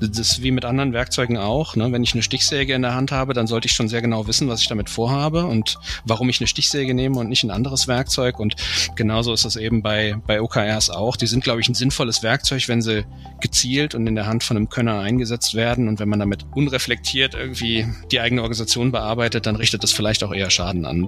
[0.00, 1.76] Das ist wie mit anderen Werkzeugen auch.
[1.76, 1.92] Ne?
[1.92, 4.48] Wenn ich eine Stichsäge in der Hand habe, dann sollte ich schon sehr genau wissen,
[4.48, 5.76] was ich damit vorhabe und
[6.06, 8.40] warum ich eine Stichsäge nehme und nicht ein anderes Werkzeug.
[8.40, 8.56] Und
[8.96, 11.16] genauso ist das eben bei, bei OKRs auch.
[11.16, 13.04] Die sind, glaube ich, ein sinnvolles Werkzeug, wenn sie
[13.42, 15.86] gezielt und in der Hand von einem Könner eingesetzt werden.
[15.86, 20.32] Und wenn man damit unreflektiert irgendwie die eigene Organisation bearbeitet, dann richtet das vielleicht auch
[20.32, 21.06] eher Schaden an.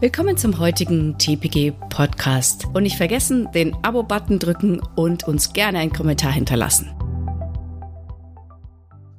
[0.00, 2.64] Willkommen zum heutigen TPG Podcast.
[2.72, 6.90] Und nicht vergessen, den Abo-Button drücken und uns gerne einen Kommentar hinterlassen.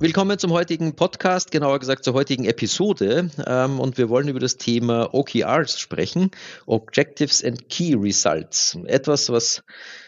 [0.02, 3.30] Willkommen zum heutigen Podcast, genauer gesagt zur heutigen Episode.
[3.46, 6.32] Ähm, und wir wollen über das Thema OKRs sprechen,
[6.66, 8.80] Objectives and Key Results.
[8.86, 9.62] Etwas, was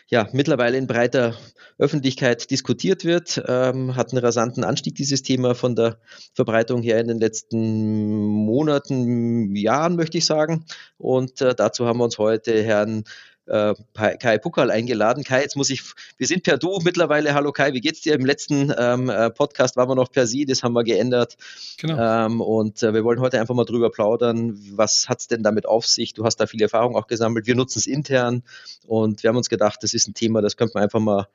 [0.08, 1.38] ja mittlerweile in breiter
[1.78, 6.00] Öffentlichkeit diskutiert wird, ähm, hat einen rasanten Anstieg dieses Thema von der
[6.34, 10.66] Verbreitung her in den letzten Monaten, Jahren, möchte ich sagen.
[10.98, 13.04] Und äh, dazu haben wir uns heute Herrn
[13.46, 15.24] äh, Kai Puckal eingeladen.
[15.24, 15.84] Kai, jetzt muss ich,
[16.18, 17.34] wir sind per Du mittlerweile.
[17.34, 18.16] Hallo Kai, wie geht's dir?
[18.16, 21.38] Im letzten ähm, äh, Podcast waren wir noch per Sie, das haben wir geändert.
[21.78, 22.26] Genau.
[22.26, 24.58] Ähm, und äh, wir wollen heute einfach mal drüber plaudern.
[24.76, 26.14] Was hat's denn damit auf sich?
[26.14, 27.48] Du hast da viel Erfahrung auch gesammelt.
[27.48, 28.44] Wir nutzen es intern
[28.88, 31.28] und wir haben uns gedacht, das ist ein Thema, das könnte man einfach mal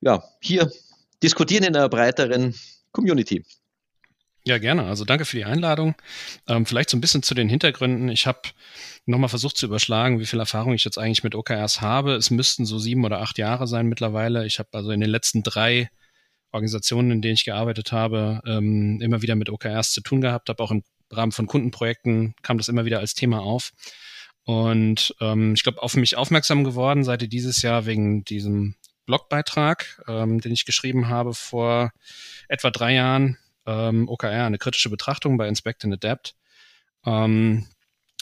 [0.00, 0.70] ja, hier
[1.22, 2.54] diskutieren in einer breiteren
[2.92, 3.44] Community.
[4.46, 4.84] Ja, gerne.
[4.84, 5.94] Also danke für die Einladung.
[6.46, 8.10] Ähm, vielleicht so ein bisschen zu den Hintergründen.
[8.10, 8.40] Ich habe
[9.06, 12.14] nochmal versucht zu überschlagen, wie viel Erfahrung ich jetzt eigentlich mit OKRs habe.
[12.14, 14.44] Es müssten so sieben oder acht Jahre sein mittlerweile.
[14.46, 15.88] Ich habe also in den letzten drei
[16.52, 20.62] Organisationen, in denen ich gearbeitet habe, ähm, immer wieder mit OKRs zu tun gehabt, habe
[20.62, 23.72] auch im Rahmen von Kundenprojekten kam das immer wieder als Thema auf.
[24.44, 28.74] Und ähm, ich glaube, auf mich aufmerksam geworden seid ihr dieses Jahr wegen diesem
[29.06, 31.92] Blogbeitrag, ähm, den ich geschrieben habe vor
[32.48, 36.34] etwa drei Jahren, ähm, OKR, eine kritische Betrachtung bei Inspect and Adapt,
[37.06, 37.66] ähm,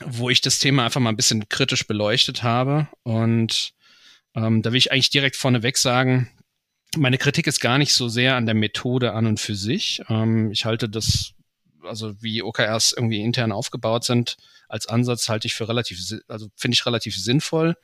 [0.04, 2.88] wo ich das Thema einfach mal ein bisschen kritisch beleuchtet habe.
[3.02, 3.72] Und
[4.34, 6.30] ähm, da will ich eigentlich direkt vorneweg sagen,
[6.96, 10.02] meine Kritik ist gar nicht so sehr an der Methode an und für sich.
[10.08, 11.32] Ähm, ich halte das,
[11.82, 14.36] also wie OKRs irgendwie intern aufgebaut sind,
[14.68, 17.76] als Ansatz halte ich für relativ, also finde ich relativ sinnvoll.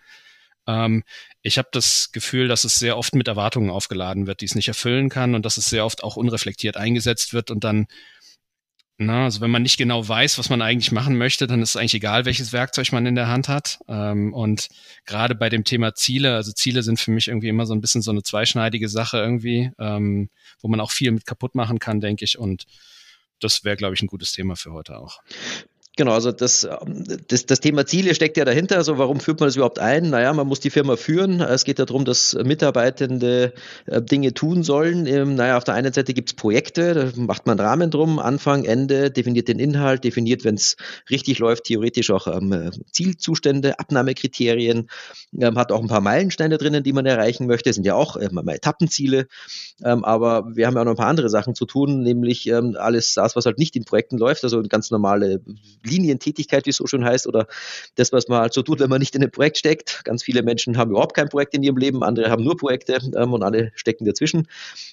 [0.68, 1.02] Ähm,
[1.42, 4.68] ich habe das Gefühl, dass es sehr oft mit Erwartungen aufgeladen wird, die es nicht
[4.68, 7.88] erfüllen kann und dass es sehr oft auch unreflektiert eingesetzt wird und dann
[9.00, 11.76] na, also wenn man nicht genau weiß, was man eigentlich machen möchte, dann ist es
[11.76, 13.78] eigentlich egal, welches Werkzeug man in der Hand hat.
[13.86, 14.68] Ähm, und
[15.06, 18.02] gerade bei dem Thema Ziele, also Ziele sind für mich irgendwie immer so ein bisschen
[18.02, 20.30] so eine zweischneidige Sache irgendwie, ähm,
[20.60, 22.40] wo man auch viel mit kaputt machen kann, denke ich.
[22.40, 22.64] Und
[23.38, 25.20] das wäre, glaube ich, ein gutes Thema für heute auch.
[25.98, 26.68] Genau, also das,
[27.26, 28.76] das, das Thema Ziele steckt ja dahinter.
[28.76, 30.10] Also warum führt man das überhaupt ein?
[30.10, 31.40] Naja, man muss die Firma führen.
[31.40, 33.52] Es geht ja darum, dass Mitarbeitende
[33.86, 35.06] äh, Dinge tun sollen.
[35.06, 38.20] Ähm, naja, auf der einen Seite gibt es Projekte, da macht man einen Rahmen drum,
[38.20, 40.76] Anfang, Ende, definiert den Inhalt, definiert, wenn es
[41.10, 44.88] richtig läuft, theoretisch auch ähm, Zielzustände, Abnahmekriterien,
[45.36, 47.70] ähm, hat auch ein paar Meilensteine drinnen, die man erreichen möchte.
[47.70, 49.26] Das sind ja auch ähm, Etappenziele.
[49.82, 52.76] Ähm, aber wir haben ja auch noch ein paar andere Sachen zu tun, nämlich ähm,
[52.78, 55.40] alles das, was halt nicht in Projekten läuft, also ganz normale
[55.88, 57.46] Linientätigkeit, wie es so schon heißt, oder
[57.96, 60.02] das, was man halt so tut, wenn man nicht in ein Projekt steckt.
[60.04, 63.32] Ganz viele Menschen haben überhaupt kein Projekt in ihrem Leben, andere haben nur Projekte ähm,
[63.32, 64.48] und alle stecken dazwischen.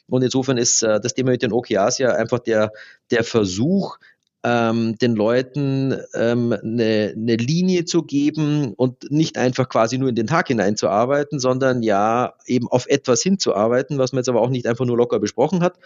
[0.07, 2.71] Und insofern ist äh, das Thema mit den OKRs ja einfach der,
[3.11, 3.97] der Versuch,
[4.45, 10.15] ähm, den Leuten ähm, eine, eine Linie zu geben und nicht einfach quasi nur in
[10.15, 14.67] den Tag hineinzuarbeiten, sondern ja eben auf etwas hinzuarbeiten, was man jetzt aber auch nicht
[14.67, 15.79] einfach nur locker besprochen hat,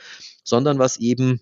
[0.44, 1.40] sondern was eben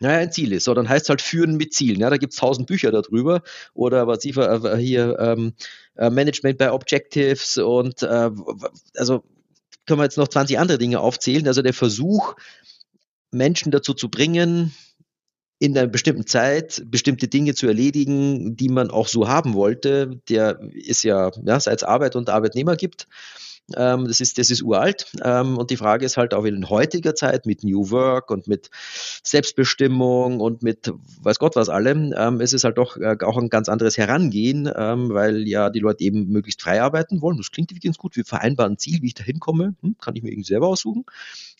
[0.00, 0.64] naja, ein Ziel ist.
[0.64, 2.00] So, dann heißt es halt Führen mit Zielen.
[2.00, 3.42] Ja, da gibt es tausend Bücher darüber.
[3.74, 5.52] Oder was ich äh, hier ähm,
[5.96, 8.30] äh, Management bei Objectives und äh,
[8.96, 9.22] also
[9.86, 11.46] können wir jetzt noch 20 andere Dinge aufzählen.
[11.46, 12.34] Also der Versuch,
[13.30, 14.74] Menschen dazu zu bringen,
[15.58, 20.58] in einer bestimmten Zeit bestimmte Dinge zu erledigen, die man auch so haben wollte, der
[20.72, 23.06] ist ja, ja seit es Arbeit und Arbeitnehmer gibt.
[23.76, 25.12] Ähm, das, ist, das ist uralt.
[25.22, 28.70] Ähm, und die Frage ist halt auch in heutiger Zeit mit New Work und mit
[29.22, 30.92] Selbstbestimmung und mit
[31.22, 34.66] weiß Gott was allem, ähm, es ist halt doch äh, auch ein ganz anderes Herangehen,
[34.66, 37.36] weil ja die Leute eben möglichst frei arbeiten wollen.
[37.36, 38.16] Das klingt übrigens gut.
[38.16, 41.04] Wir vereinbaren ein Ziel, wie ich da hinkomme, hm, kann ich mir irgendwie selber aussuchen.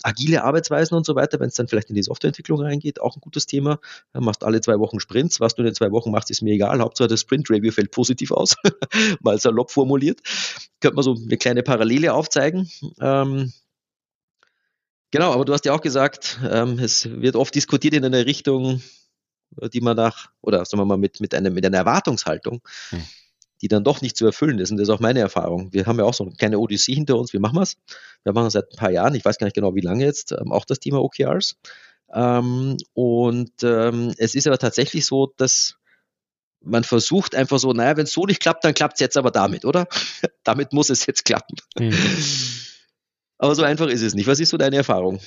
[0.03, 3.21] Agile Arbeitsweisen und so weiter, wenn es dann vielleicht in die Softwareentwicklung reingeht, auch ein
[3.21, 3.79] gutes Thema.
[4.15, 5.41] Ja, machst alle zwei Wochen Sprints.
[5.41, 6.81] Was du in den zwei Wochen machst, ist mir egal.
[6.81, 8.57] Hauptsache das Sprint-Review fällt positiv aus,
[9.21, 10.21] mal salopp formuliert.
[10.81, 12.71] Könnte man so eine kleine Parallele aufzeigen.
[13.01, 13.53] Ähm,
[15.11, 18.83] genau, aber du hast ja auch gesagt, ähm, es wird oft diskutiert in einer Richtung,
[19.73, 23.03] die man nach, oder sagen wir mal, mit, mit, einer, mit einer Erwartungshaltung, hm.
[23.63, 24.71] Die dann doch nicht zu erfüllen ist.
[24.71, 25.73] Und das ist auch meine Erfahrung.
[25.73, 27.33] Wir haben ja auch so eine kleine Odyssee hinter uns.
[27.33, 27.77] Wie machen wir es?
[28.25, 30.33] Wir machen es seit ein paar Jahren, ich weiß gar nicht genau, wie lange jetzt,
[30.33, 31.57] ähm, auch das Thema OKRs.
[32.13, 35.77] Ähm, und ähm, es ist aber tatsächlich so, dass
[36.63, 39.31] man versucht einfach so, naja, wenn es so nicht klappt, dann klappt es jetzt aber
[39.31, 39.87] damit, oder?
[40.45, 41.57] damit muss es jetzt klappen.
[41.79, 41.95] Mhm.
[43.43, 44.27] Aber so einfach ist es nicht.
[44.27, 45.19] Was ist so deine Erfahrung?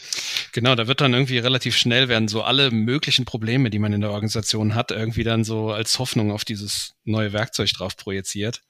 [0.51, 4.01] Genau, da wird dann irgendwie relativ schnell werden so alle möglichen Probleme, die man in
[4.01, 8.62] der Organisation hat, irgendwie dann so als Hoffnung auf dieses neue Werkzeug drauf projiziert.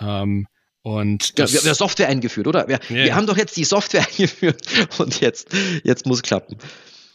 [0.00, 0.48] Ähm,
[0.82, 2.66] und ja, wir haben Software eingeführt, oder?
[2.66, 3.04] Wir, yeah.
[3.04, 4.66] wir haben doch jetzt die Software eingeführt
[4.98, 5.54] und jetzt,
[5.84, 6.58] jetzt muss klappen.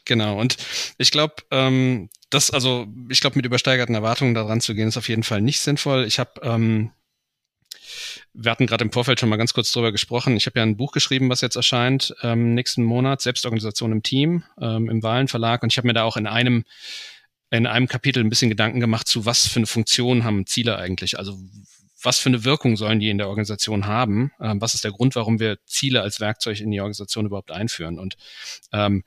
[0.06, 0.56] Genau, und
[0.98, 5.10] ich glaube, ähm, das, also ich glaube, mit übersteigerten Erwartungen daran zu gehen, ist auf
[5.10, 6.06] jeden Fall nicht sinnvoll.
[6.06, 6.92] Ich habe ähm,
[8.38, 10.36] wir hatten gerade im Vorfeld schon mal ganz kurz drüber gesprochen.
[10.36, 14.44] Ich habe ja ein Buch geschrieben, was jetzt erscheint ähm, nächsten Monat, Selbstorganisation im Team,
[14.60, 15.64] ähm, im Wahlen Verlag.
[15.64, 16.66] Und ich habe mir da auch in einem
[17.52, 21.18] in einem Kapitel ein bisschen Gedanken gemacht zu, was für eine Funktion haben Ziele eigentlich?
[21.18, 21.38] Also
[22.02, 24.32] was für eine Wirkung sollen die in der Organisation haben?
[24.42, 28.00] Ähm, was ist der Grund, warum wir Ziele als Werkzeug in die Organisation überhaupt einführen?
[28.00, 28.18] Und
[28.74, 29.04] ähm,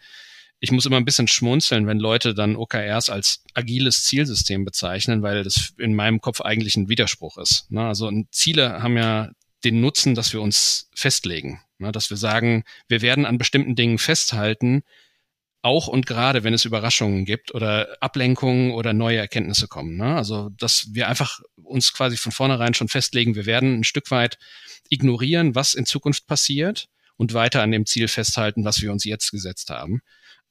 [0.60, 5.44] ich muss immer ein bisschen schmunzeln, wenn Leute dann OKRs als agiles Zielsystem bezeichnen, weil
[5.44, 7.70] das in meinem Kopf eigentlich ein Widerspruch ist.
[7.70, 7.86] Ne?
[7.86, 9.30] Also Ziele haben ja
[9.64, 11.92] den Nutzen, dass wir uns festlegen, ne?
[11.92, 14.82] dass wir sagen, wir werden an bestimmten Dingen festhalten,
[15.62, 19.96] auch und gerade wenn es Überraschungen gibt oder Ablenkungen oder neue Erkenntnisse kommen.
[19.96, 20.16] Ne?
[20.16, 24.38] Also, dass wir einfach uns quasi von vornherein schon festlegen, wir werden ein Stück weit
[24.88, 29.30] ignorieren, was in Zukunft passiert und weiter an dem Ziel festhalten, was wir uns jetzt
[29.30, 30.00] gesetzt haben.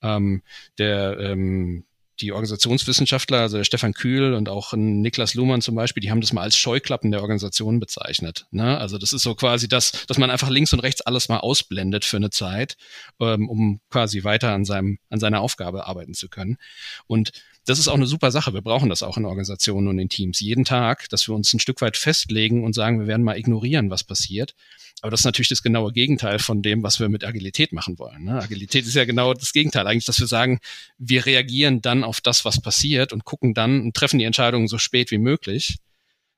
[0.01, 0.43] Ähm,
[0.77, 1.85] der ähm,
[2.19, 6.33] die Organisationswissenschaftler, also der Stefan Kühl und auch Niklas Luhmann zum Beispiel, die haben das
[6.33, 8.47] mal als Scheuklappen der Organisation bezeichnet.
[8.51, 8.77] Ne?
[8.77, 12.05] Also das ist so quasi das, dass man einfach links und rechts alles mal ausblendet
[12.05, 12.77] für eine Zeit,
[13.19, 16.57] ähm, um quasi weiter an seinem, an seiner Aufgabe arbeiten zu können.
[17.05, 17.31] Und
[17.67, 18.53] das ist auch eine super Sache.
[18.53, 21.59] Wir brauchen das auch in Organisationen und in Teams jeden Tag, dass wir uns ein
[21.59, 24.55] Stück weit festlegen und sagen, wir werden mal ignorieren, was passiert
[25.01, 28.23] aber das ist natürlich das genaue Gegenteil von dem, was wir mit Agilität machen wollen.
[28.23, 28.41] Ne?
[28.41, 30.59] Agilität ist ja genau das Gegenteil eigentlich, dass wir sagen,
[30.97, 34.79] wir reagieren dann auf das, was passiert und gucken dann und treffen die Entscheidungen so
[34.79, 35.77] spät wie möglich.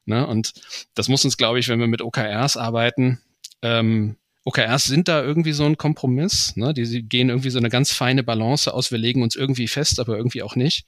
[0.05, 0.27] Ne?
[0.27, 0.53] Und
[0.93, 3.19] das muss uns, glaube ich, wenn wir mit OKRs arbeiten,
[3.61, 6.55] ähm, OKRs sind da irgendwie so ein Kompromiss.
[6.57, 6.73] Ne?
[6.73, 8.91] Die gehen irgendwie so eine ganz feine Balance aus.
[8.91, 10.85] Wir legen uns irgendwie fest, aber irgendwie auch nicht.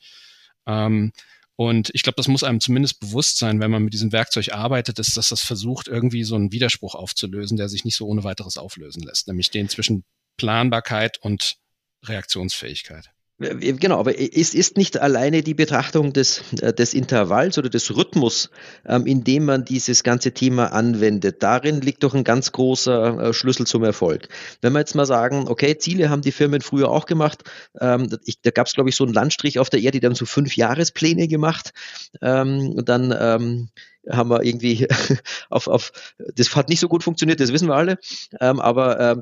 [0.67, 1.11] Ähm,
[1.55, 4.97] und ich glaube, das muss einem zumindest bewusst sein, wenn man mit diesem Werkzeug arbeitet,
[4.97, 8.57] ist, dass das versucht, irgendwie so einen Widerspruch aufzulösen, der sich nicht so ohne weiteres
[8.57, 10.03] auflösen lässt, nämlich den zwischen
[10.37, 11.57] Planbarkeit und
[12.03, 13.11] Reaktionsfähigkeit.
[13.41, 18.51] Genau, aber es ist nicht alleine die Betrachtung des, äh, des Intervalls oder des Rhythmus,
[18.85, 21.41] ähm, in dem man dieses ganze Thema anwendet.
[21.41, 24.27] Darin liegt doch ein ganz großer äh, Schlüssel zum Erfolg.
[24.61, 27.43] Wenn wir jetzt mal sagen, okay, Ziele haben die Firmen früher auch gemacht.
[27.79, 28.09] Ähm,
[28.43, 30.55] da gab es, glaube ich, so einen Landstrich auf der Erde, die haben so fünf
[30.55, 31.73] Jahrespläne gemacht.
[32.21, 33.69] Ähm, und dann
[34.09, 34.88] haben wir irgendwie
[35.50, 35.92] auf, auf,
[36.36, 37.98] das hat nicht so gut funktioniert, das wissen wir alle.
[38.39, 39.21] Ähm, aber ähm,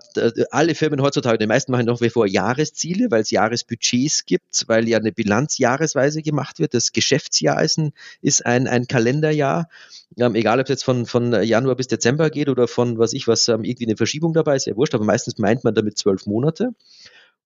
[0.52, 4.88] alle Firmen heutzutage, die meisten machen nach wie vor Jahresziele, weil es Jahresbudgets gibt, weil
[4.88, 6.74] ja eine Bilanz jahresweise gemacht wird.
[6.74, 7.92] Das Geschäftsjahr ist ein,
[8.22, 9.70] ist ein, ein Kalenderjahr.
[10.18, 13.28] Ähm, egal, ob es jetzt von, von Januar bis Dezember geht oder von was ich
[13.28, 16.26] was, ähm, irgendwie eine Verschiebung dabei ist, ja wurscht, aber meistens meint man damit zwölf
[16.26, 16.74] Monate.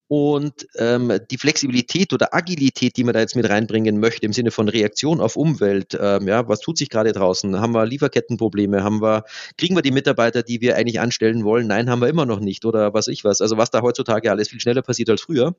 [0.08, 4.52] Und ähm, die Flexibilität oder Agilität, die man da jetzt mit reinbringen möchte, im Sinne
[4.52, 7.60] von Reaktion auf Umwelt, ähm, ja, was tut sich gerade draußen?
[7.60, 8.84] Haben wir Lieferkettenprobleme?
[8.84, 9.24] Haben wir,
[9.58, 11.68] kriegen wir die Mitarbeiter, die wir eigentlich anstellen wollen?
[11.68, 13.42] Nein, haben wir immer noch nicht oder was ich was.
[13.42, 15.56] Also was da heutzutage alles viel schneller passiert als früher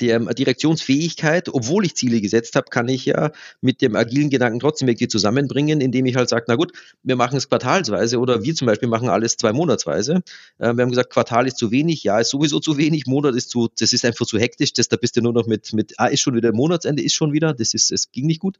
[0.00, 4.60] der ähm, Direktionsfähigkeit, obwohl ich Ziele gesetzt habe, kann ich ja mit dem agilen Gedanken
[4.60, 6.72] trotzdem irgendwie zusammenbringen, indem ich halt sage, na gut,
[7.02, 10.22] wir machen es quartalsweise oder wir zum Beispiel machen alles zwei Monatsweise.
[10.58, 13.50] Äh, wir haben gesagt, Quartal ist zu wenig, ja, ist sowieso zu wenig, Monat ist
[13.50, 16.06] zu, das ist einfach zu hektisch, das, da bist du nur noch mit, mit, ah,
[16.06, 18.58] ist schon wieder Monatsende, ist schon wieder, das ist, es ging nicht gut,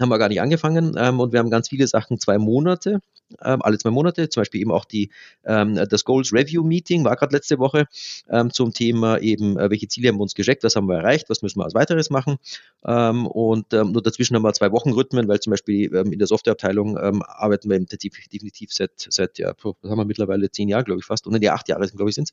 [0.00, 3.00] haben wir gar nicht angefangen ähm, und wir haben ganz viele Sachen zwei Monate ähm,
[3.38, 5.10] alle zwei Monate, zum Beispiel eben auch die,
[5.44, 7.86] ähm, das Goals Review Meeting war gerade letzte Woche
[8.28, 11.28] ähm, zum Thema eben, äh, welche Ziele haben wir uns gesteckt, was haben wir erreicht,
[11.30, 12.36] was müssen wir als weiteres machen.
[12.84, 16.18] Ähm, und ähm, nur dazwischen haben wir zwei Wochen Rhythmen, weil zum Beispiel ähm, in
[16.18, 21.00] der Softwareabteilung arbeiten wir definitiv seit, seit ja, was haben wir mittlerweile zehn Jahre, glaube
[21.00, 22.30] ich, fast, und die acht Jahre, glaube ich, sind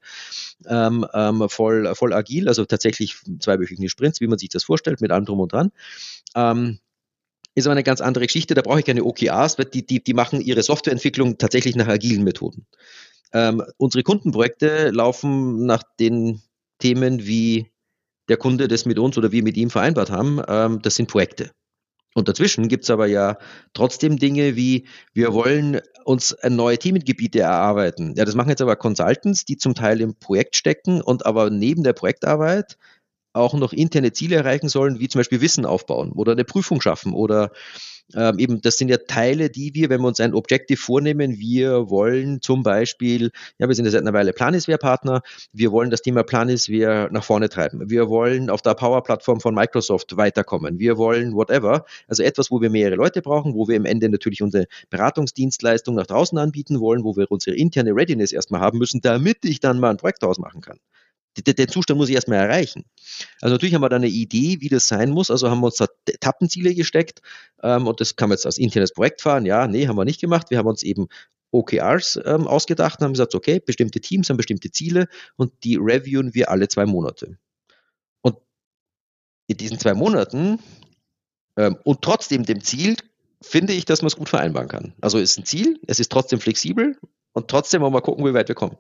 [0.66, 5.26] es, voll, voll agil, also tatsächlich zweiwöchige Sprints, wie man sich das vorstellt, mit allem
[5.26, 5.72] drum und dran.
[7.56, 8.54] Ist aber eine ganz andere Geschichte.
[8.54, 12.24] Da brauche ich keine OKRs, weil die, die, die machen ihre Softwareentwicklung tatsächlich nach agilen
[12.24, 12.66] Methoden.
[13.34, 16.42] Ähm, unsere Kundenprojekte laufen nach den
[16.80, 17.72] Themen, wie
[18.28, 20.42] der Kunde das mit uns oder wir mit ihm vereinbart haben.
[20.48, 21.52] Ähm, das sind Projekte.
[22.16, 23.38] Und dazwischen gibt es aber ja
[23.74, 28.16] trotzdem Dinge wie, wir wollen uns neue Themengebiete erarbeiten.
[28.16, 31.84] Ja, das machen jetzt aber Consultants, die zum Teil im Projekt stecken und aber neben
[31.84, 32.78] der Projektarbeit
[33.34, 37.14] auch noch interne Ziele erreichen sollen, wie zum Beispiel Wissen aufbauen oder eine Prüfung schaffen
[37.14, 37.52] oder
[38.16, 41.90] ähm, eben, das sind ja Teile, die wir, wenn wir uns ein Objective vornehmen, wir
[41.90, 45.22] wollen zum Beispiel, ja, wir sind ja seit einer Weile Planisware-Partner,
[45.54, 47.90] wir wollen das Thema Planisware nach vorne treiben.
[47.90, 50.80] Wir wollen auf der Power-Plattform von Microsoft weiterkommen.
[50.80, 51.86] Wir wollen whatever.
[52.08, 56.08] Also etwas, wo wir mehrere Leute brauchen, wo wir im Ende natürlich unsere Beratungsdienstleistung nach
[56.08, 59.92] draußen anbieten wollen, wo wir unsere interne Readiness erstmal haben müssen, damit ich dann mal
[59.92, 60.80] ein Projekt ausmachen kann
[61.44, 62.86] den Zustand muss ich erstmal erreichen.
[63.42, 65.32] Also natürlich haben wir da eine Idee, wie das sein muss.
[65.32, 67.22] Also haben wir uns da Etappenziele gesteckt
[67.64, 69.46] ähm, und das kann man jetzt als internes Projekt fahren.
[69.46, 70.50] Ja, nee, haben wir nicht gemacht.
[70.50, 71.08] Wir haben uns eben
[71.52, 76.34] OKRs ähm, ausgedacht und haben gesagt, okay, bestimmte Teams haben bestimmte Ziele und die reviewen
[76.34, 77.38] wir alle zwei Monate.
[78.22, 78.38] Und
[79.48, 80.60] in diesen zwei Monaten
[81.58, 82.96] ähm, und trotzdem dem Ziel
[83.42, 84.94] finde ich, dass man es gut vereinbaren kann.
[85.02, 86.98] Also es ist ein Ziel, es ist trotzdem flexibel
[87.34, 88.78] und trotzdem wollen wir gucken, wie weit wir kommen.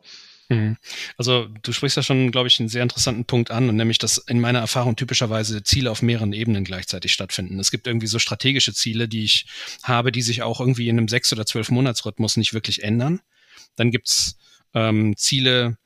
[0.49, 0.77] Mhm.
[1.17, 4.17] Also du sprichst ja schon, glaube ich, einen sehr interessanten Punkt an, und nämlich, dass
[4.17, 7.59] in meiner Erfahrung typischerweise Ziele auf mehreren Ebenen gleichzeitig stattfinden.
[7.59, 9.45] Es gibt irgendwie so strategische Ziele, die ich
[9.83, 13.21] habe, die sich auch irgendwie in einem sechs- oder zwölf Monatsrhythmus nicht wirklich ändern.
[13.75, 14.37] Dann gibt's
[14.73, 15.77] ähm, Ziele,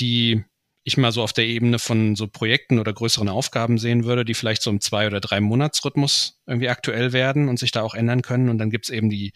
[0.00, 0.44] die
[0.84, 4.34] ich mal so auf der Ebene von so Projekten oder größeren Aufgaben sehen würde, die
[4.34, 8.22] vielleicht so im zwei- oder drei Monatsrhythmus irgendwie aktuell werden und sich da auch ändern
[8.22, 8.48] können.
[8.48, 9.32] Und dann gibt's eben die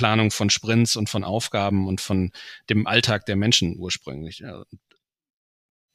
[0.00, 2.32] Planung von Sprints und von Aufgaben und von
[2.70, 4.42] dem Alltag der Menschen ursprünglich.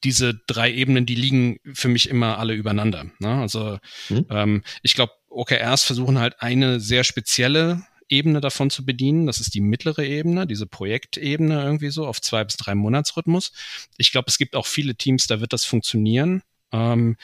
[0.04, 3.08] Diese drei Ebenen, die liegen für mich immer alle übereinander.
[3.18, 3.42] Ne?
[3.42, 4.26] Also mhm.
[4.30, 9.26] ähm, ich glaube, OKRs versuchen halt eine sehr spezielle Ebene davon zu bedienen.
[9.26, 13.54] Das ist die mittlere Ebene, diese Projektebene irgendwie so auf zwei bis drei Monatsrhythmus.
[13.98, 16.44] Ich glaube, es gibt auch viele Teams, da wird das funktionieren.
[16.72, 17.18] Ähm,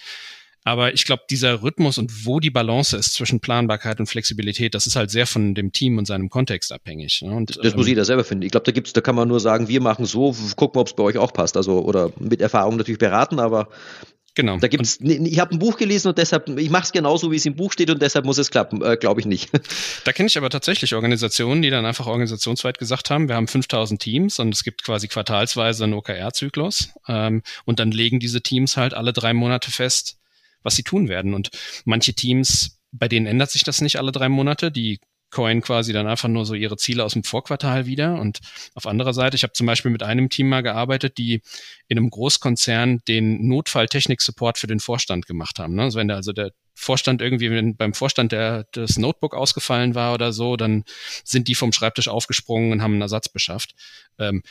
[0.63, 4.85] aber ich glaube, dieser Rhythmus und wo die Balance ist zwischen Planbarkeit und Flexibilität, das
[4.85, 7.21] ist halt sehr von dem Team und seinem Kontext abhängig.
[7.23, 7.31] Ne?
[7.31, 8.43] Und, das muss ähm, jeder selber finden.
[8.43, 10.87] Ich glaube, da gibt's, da kann man nur sagen, wir machen so, gucken wir, ob
[10.87, 11.57] es bei euch auch passt.
[11.57, 13.69] Also oder mit Erfahrung natürlich beraten, aber
[14.33, 14.57] Genau.
[14.59, 17.35] Da gibt's, und, ich habe ein Buch gelesen und deshalb, ich mache es genauso, wie
[17.35, 19.49] es im Buch steht und deshalb muss es klappen, äh, glaube ich nicht.
[20.05, 24.01] Da kenne ich aber tatsächlich Organisationen, die dann einfach organisationsweit gesagt haben, wir haben 5000
[24.01, 28.93] Teams und es gibt quasi quartalsweise einen OKR-Zyklus ähm, und dann legen diese Teams halt
[28.93, 30.17] alle drei Monate fest,
[30.63, 31.33] was sie tun werden.
[31.33, 31.49] Und
[31.85, 34.71] manche Teams, bei denen ändert sich das nicht alle drei Monate.
[34.71, 34.99] Die
[35.31, 38.19] coin quasi dann einfach nur so ihre Ziele aus dem Vorquartal wieder.
[38.19, 38.39] Und
[38.75, 41.41] auf anderer Seite, ich habe zum Beispiel mit einem Team mal gearbeitet, die
[41.87, 45.75] in einem Großkonzern den Notfalltechnik-Support für den Vorstand gemacht haben.
[45.75, 45.83] Ne?
[45.83, 50.13] Also wenn da also der Vorstand irgendwie, wenn beim Vorstand der, das Notebook ausgefallen war
[50.13, 50.83] oder so, dann
[51.23, 53.73] sind die vom Schreibtisch aufgesprungen und haben einen Ersatz beschafft.
[54.19, 54.43] Ähm,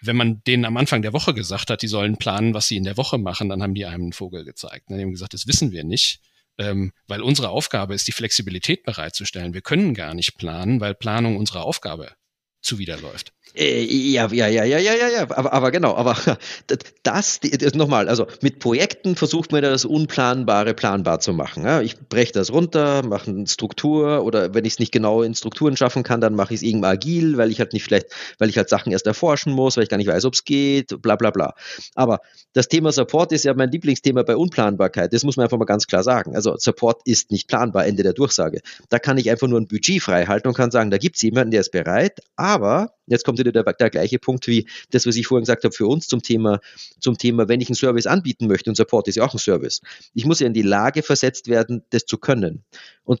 [0.00, 2.84] wenn man denen am Anfang der Woche gesagt hat, die sollen planen, was sie in
[2.84, 4.90] der Woche machen, dann haben die einem einen Vogel gezeigt.
[4.90, 6.20] Dann haben gesagt, das wissen wir nicht,
[6.58, 9.54] ähm, weil unsere Aufgabe ist, die Flexibilität bereitzustellen.
[9.54, 12.12] Wir können gar nicht planen, weil Planung unsere Aufgabe
[12.60, 13.32] zuwiderläuft.
[13.54, 16.16] Äh, ja, ja, ja, ja, ja, ja, ja, aber, aber genau, aber
[17.02, 21.64] das, das nochmal, also mit Projekten versucht man das Unplanbare planbar zu machen.
[21.64, 21.80] Ja?
[21.80, 25.76] Ich breche das runter, mache eine Struktur oder wenn ich es nicht genau in Strukturen
[25.76, 28.58] schaffen kann, dann mache ich es irgendwie agil, weil ich halt nicht vielleicht, weil ich
[28.58, 31.30] halt Sachen erst erforschen muss, weil ich gar nicht weiß, ob es geht, bla bla
[31.30, 31.54] bla.
[31.94, 32.20] Aber
[32.52, 35.12] das Thema Support ist ja mein Lieblingsthema bei Unplanbarkeit.
[35.12, 36.34] Das muss man einfach mal ganz klar sagen.
[36.36, 38.60] Also Support ist nicht planbar, Ende der Durchsage.
[38.90, 41.22] Da kann ich einfach nur ein Budget frei halten und kann sagen, da gibt es
[41.22, 45.16] jemanden, der ist bereit, aber jetzt kommt wieder der, der gleiche Punkt wie das, was
[45.16, 46.60] ich vorhin gesagt habe für uns zum Thema,
[47.00, 49.80] zum Thema, wenn ich einen Service anbieten möchte und Support ist ja auch ein Service.
[50.14, 52.64] Ich muss ja in die Lage versetzt werden, das zu können.
[53.04, 53.20] Und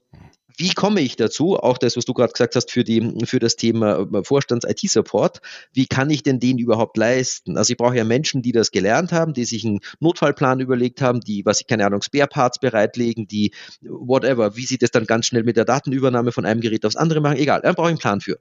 [0.56, 1.56] wie komme ich dazu?
[1.56, 5.40] Auch das, was du gerade gesagt hast für, die, für das Thema äh, Vorstands-IT-Support.
[5.72, 7.58] Wie kann ich denn den überhaupt leisten?
[7.58, 11.20] Also ich brauche ja Menschen, die das gelernt haben, die sich einen Notfallplan überlegt haben,
[11.20, 15.44] die, was ich keine Ahnung, Spare-Parts bereitlegen, die whatever, wie sie das dann ganz schnell
[15.44, 17.36] mit der Datenübernahme von einem Gerät aufs andere machen.
[17.36, 18.38] Egal, da brauche ich einen Plan für.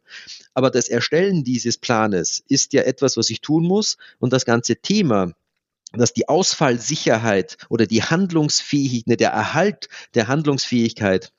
[0.53, 4.77] Aber das Erstellen dieses Planes ist ja etwas, was ich tun muss und das ganze
[4.77, 5.33] Thema
[5.93, 11.31] dass die Ausfallsicherheit oder die Handlungsfähigkeit, der Erhalt der Handlungsfähigkeit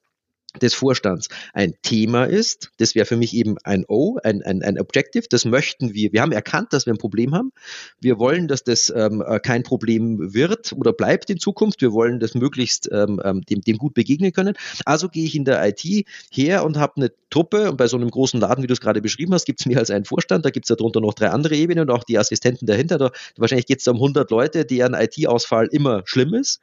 [0.61, 2.71] des Vorstands ein Thema ist.
[2.79, 5.27] Das wäre für mich eben ein O, ein, ein, ein Objective.
[5.29, 6.13] Das möchten wir.
[6.13, 7.53] Wir haben erkannt, dass wir ein Problem haben.
[8.01, 11.81] Wir wollen, dass das ähm, äh, kein Problem wird oder bleibt in Zukunft.
[11.81, 14.55] Wir wollen das möglichst ähm, ähm dem, dem gut begegnen können.
[14.85, 17.71] Also gehe ich in der IT her und habe eine Truppe.
[17.71, 19.79] Und bei so einem großen Laden, wie du es gerade beschrieben hast, gibt es mehr
[19.79, 20.45] als einen Vorstand.
[20.45, 22.99] Da gibt es darunter noch drei andere Ebenen und auch die Assistenten dahinter.
[22.99, 26.61] Da, wahrscheinlich geht es um 100 Leute, deren IT-Ausfall immer schlimm ist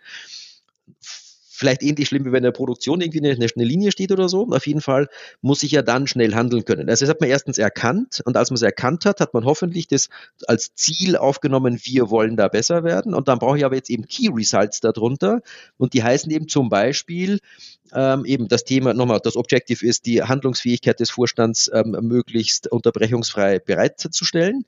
[1.64, 4.50] vielleicht ähnlich schlimm, wie wenn in der Produktion irgendwie eine, eine, Linie steht oder so.
[4.50, 5.08] Auf jeden Fall
[5.42, 6.90] muss ich ja dann schnell handeln können.
[6.90, 9.88] Also das hat man erstens erkannt und als man es erkannt hat, hat man hoffentlich
[9.88, 10.10] das
[10.46, 13.14] als Ziel aufgenommen, wir wollen da besser werden.
[13.14, 15.42] Und dann brauche ich aber jetzt eben Key Results darunter
[15.78, 17.40] und die heißen eben zum Beispiel
[17.94, 23.60] ähm, eben das Thema, nochmal, das Objective ist, die Handlungsfähigkeit des Vorstands ähm, möglichst unterbrechungsfrei
[23.60, 24.66] bereitzustellen.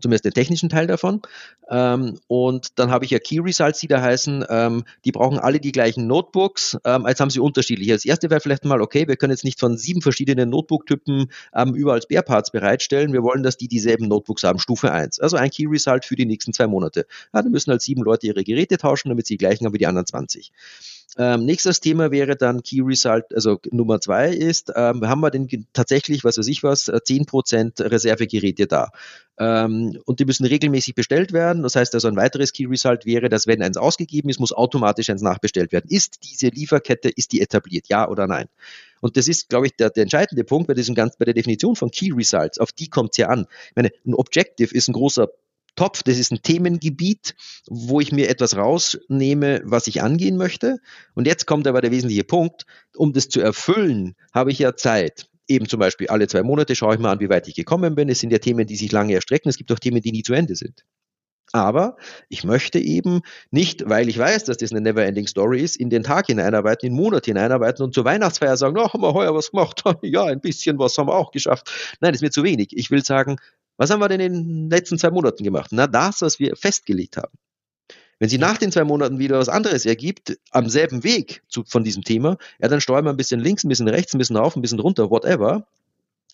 [0.00, 1.22] Zumindest den technischen Teil davon.
[1.70, 5.58] Ähm, und dann habe ich ja Key Results, die da heißen, ähm, die brauchen alle
[5.58, 6.76] die gleichen Notebooks.
[6.84, 7.92] Ähm, jetzt haben sie unterschiedliche.
[7.92, 11.74] Das erste wäre vielleicht mal, okay, wir können jetzt nicht von sieben verschiedenen Notebook-Typen ähm,
[11.74, 13.12] überall Spare Parts bereitstellen.
[13.12, 15.20] Wir wollen, dass die dieselben Notebooks haben, Stufe 1.
[15.20, 17.06] Also ein Key Result für die nächsten zwei Monate.
[17.32, 19.78] Ja, dann müssen halt sieben Leute ihre Geräte tauschen, damit sie die gleichen haben wie
[19.78, 20.52] die anderen 20.
[21.18, 25.66] Ähm, nächstes Thema wäre dann Key Result, also Nummer zwei ist, ähm, haben wir denn
[25.72, 28.90] tatsächlich, was weiß ich was, 10% äh, Reservegeräte da.
[29.38, 31.62] Ähm, und die müssen regelmäßig bestellt werden.
[31.62, 35.08] Das heißt also, ein weiteres Key Result wäre, dass wenn eins ausgegeben ist, muss automatisch
[35.08, 35.86] eins nachbestellt werden.
[35.88, 37.86] Ist diese Lieferkette, ist die etabliert?
[37.88, 38.46] Ja oder nein?
[39.00, 41.76] Und das ist, glaube ich, der, der entscheidende Punkt bei diesem ganz, bei der Definition
[41.76, 42.58] von Key Results.
[42.58, 43.46] Auf die kommt es ja an.
[43.70, 45.28] Ich meine, ein Objective ist ein großer
[45.76, 47.34] Topf, das ist ein Themengebiet,
[47.68, 50.78] wo ich mir etwas rausnehme, was ich angehen möchte.
[51.14, 52.66] Und jetzt kommt aber der wesentliche Punkt,
[52.96, 55.28] um das zu erfüllen, habe ich ja Zeit.
[55.48, 58.08] Eben zum Beispiel alle zwei Monate schaue ich mal an, wie weit ich gekommen bin.
[58.08, 59.48] Es sind ja Themen, die sich lange erstrecken.
[59.48, 60.84] Es gibt auch Themen, die nie zu Ende sind.
[61.52, 61.96] Aber
[62.28, 66.02] ich möchte eben nicht, weil ich weiß, dass das eine Never-Ending Story ist, in den
[66.02, 69.52] Tag hineinarbeiten, in den Monat hineinarbeiten und zur Weihnachtsfeier sagen, na, haben wir heuer was
[69.52, 69.82] gemacht?
[70.02, 71.70] ja, ein bisschen was haben wir auch geschafft.
[72.00, 72.70] Nein, das ist mir zu wenig.
[72.72, 73.36] Ich will sagen,
[73.76, 75.70] was haben wir denn in den letzten zwei Monaten gemacht?
[75.72, 77.36] Na, das, was wir festgelegt haben.
[78.18, 81.84] Wenn sie nach den zwei Monaten wieder was anderes ergibt, am selben Weg zu, von
[81.84, 84.56] diesem Thema, ja, dann steuern wir ein bisschen links, ein bisschen rechts, ein bisschen rauf,
[84.56, 85.66] ein bisschen runter, whatever.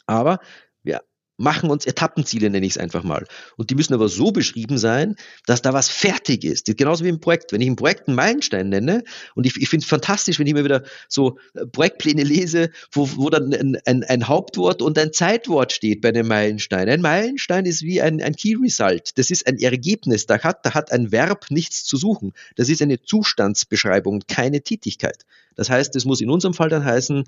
[0.07, 0.39] Aber
[0.85, 1.03] wir
[1.43, 3.27] machen uns Etappenziele, nenne ich es einfach mal.
[3.57, 6.67] Und die müssen aber so beschrieben sein, dass da was fertig ist.
[6.77, 7.53] Genauso wie im Projekt.
[7.53, 9.03] Wenn ich ein Projekt einen Meilenstein nenne,
[9.35, 13.09] und ich, ich finde es fantastisch, wenn ich mir wieder so äh, Projektpläne lese, wo,
[13.17, 16.89] wo dann ein, ein, ein, Hauptwort und ein Zeitwort steht bei einem Meilenstein.
[16.89, 19.19] Ein Meilenstein ist wie ein, ein Key Result.
[19.19, 20.27] Das ist ein Ergebnis.
[20.27, 22.33] Da hat, da hat ein Verb nichts zu suchen.
[22.55, 25.25] Das ist eine Zustandsbeschreibung, keine Tätigkeit.
[25.57, 27.25] Das heißt, es muss in unserem Fall dann heißen,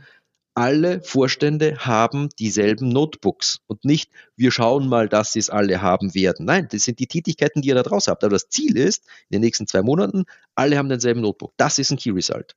[0.54, 6.14] alle Vorstände haben dieselben Notebooks und nicht, wir schauen mal, dass sie es alle haben
[6.14, 6.46] werden.
[6.46, 8.23] Nein, das sind die Tätigkeiten, die ihr da draus habt.
[8.23, 11.54] Aber das Ziel ist, in den nächsten zwei Monaten, alle haben denselben Notebook.
[11.56, 12.54] Das ist ein Key Result.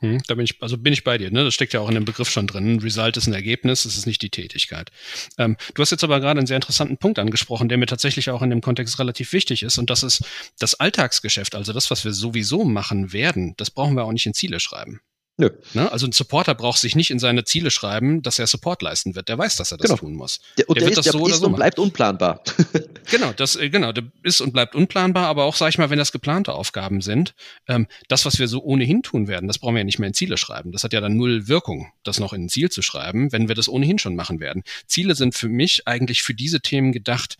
[0.00, 1.44] Hm, da bin ich, also bin ich bei dir, ne?
[1.44, 2.80] Das steckt ja auch in dem Begriff schon drin.
[2.80, 4.90] Result ist ein Ergebnis, es ist nicht die Tätigkeit.
[5.36, 8.40] Ähm, du hast jetzt aber gerade einen sehr interessanten Punkt angesprochen, der mir tatsächlich auch
[8.40, 9.76] in dem Kontext relativ wichtig ist.
[9.76, 10.24] Und das ist
[10.58, 14.32] das Alltagsgeschäft, also das, was wir sowieso machen werden, das brauchen wir auch nicht in
[14.32, 15.00] Ziele schreiben.
[15.40, 15.48] Nö.
[15.72, 15.90] Ne?
[15.90, 19.30] Also ein Supporter braucht sich nicht in seine Ziele schreiben, dass er Support leisten wird.
[19.30, 19.98] Der weiß, dass er das genau.
[19.98, 20.40] tun muss.
[20.58, 22.42] Der, und der, der wird ist, das so oder so und bleibt unplanbar.
[23.10, 25.98] genau, das äh, genau, der ist und bleibt unplanbar, aber auch, sag ich mal, wenn
[25.98, 27.34] das geplante Aufgaben sind,
[27.68, 30.14] ähm, das, was wir so ohnehin tun werden, das brauchen wir ja nicht mehr in
[30.14, 30.72] Ziele schreiben.
[30.72, 33.54] Das hat ja dann null Wirkung, das noch in ein Ziel zu schreiben, wenn wir
[33.54, 34.62] das ohnehin schon machen werden.
[34.86, 37.38] Ziele sind für mich eigentlich für diese Themen gedacht,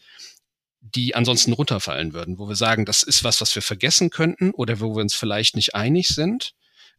[0.80, 4.80] die ansonsten runterfallen würden, wo wir sagen, das ist was, was wir vergessen könnten oder
[4.80, 6.54] wo wir uns vielleicht nicht einig sind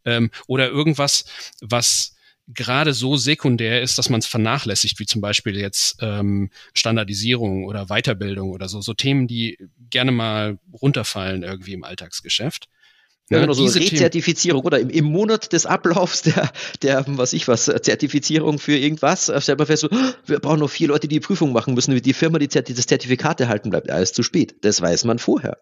[0.06, 1.26] ähm, oder irgendwas,
[1.62, 2.16] was
[2.48, 7.88] gerade so sekundär ist, dass man es vernachlässigt, wie zum Beispiel jetzt ähm, Standardisierung oder
[7.88, 9.58] Weiterbildung oder so, so Themen, die
[9.90, 12.68] gerne mal runterfallen irgendwie im Alltagsgeschäft.
[13.30, 17.66] Ja, genau, so Rezertifizierung oder im, im, Monat des Ablaufs der, der, was ich was,
[17.66, 19.90] Zertifizierung für irgendwas, äh, stellt man fest, so,
[20.26, 22.88] wir brauchen noch vier Leute, die die Prüfung machen müssen, wie die Firma, die das
[22.88, 23.90] Zertifikat erhalten bleibt.
[23.90, 24.56] Alles zu spät.
[24.64, 25.60] Das weiß man vorher.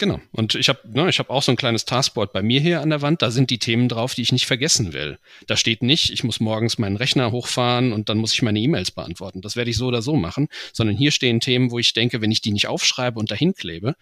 [0.00, 0.18] Genau.
[0.32, 3.02] Und ich habe ne, hab auch so ein kleines Taskboard bei mir hier an der
[3.02, 3.20] Wand.
[3.20, 5.18] Da sind die Themen drauf, die ich nicht vergessen will.
[5.46, 8.92] Da steht nicht, ich muss morgens meinen Rechner hochfahren und dann muss ich meine E-Mails
[8.92, 9.42] beantworten.
[9.42, 10.48] Das werde ich so oder so machen.
[10.72, 13.94] Sondern hier stehen Themen, wo ich denke, wenn ich die nicht aufschreibe und dahin klebe,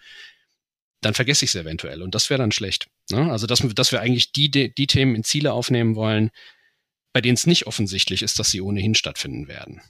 [1.01, 2.01] dann vergesse ich es eventuell.
[2.01, 2.87] Und das wäre dann schlecht.
[3.11, 3.29] Ne?
[3.29, 6.31] Also, dass, dass wir eigentlich die, die Themen in Ziele aufnehmen wollen,
[7.11, 9.81] bei denen es nicht offensichtlich ist, dass sie ohnehin stattfinden werden.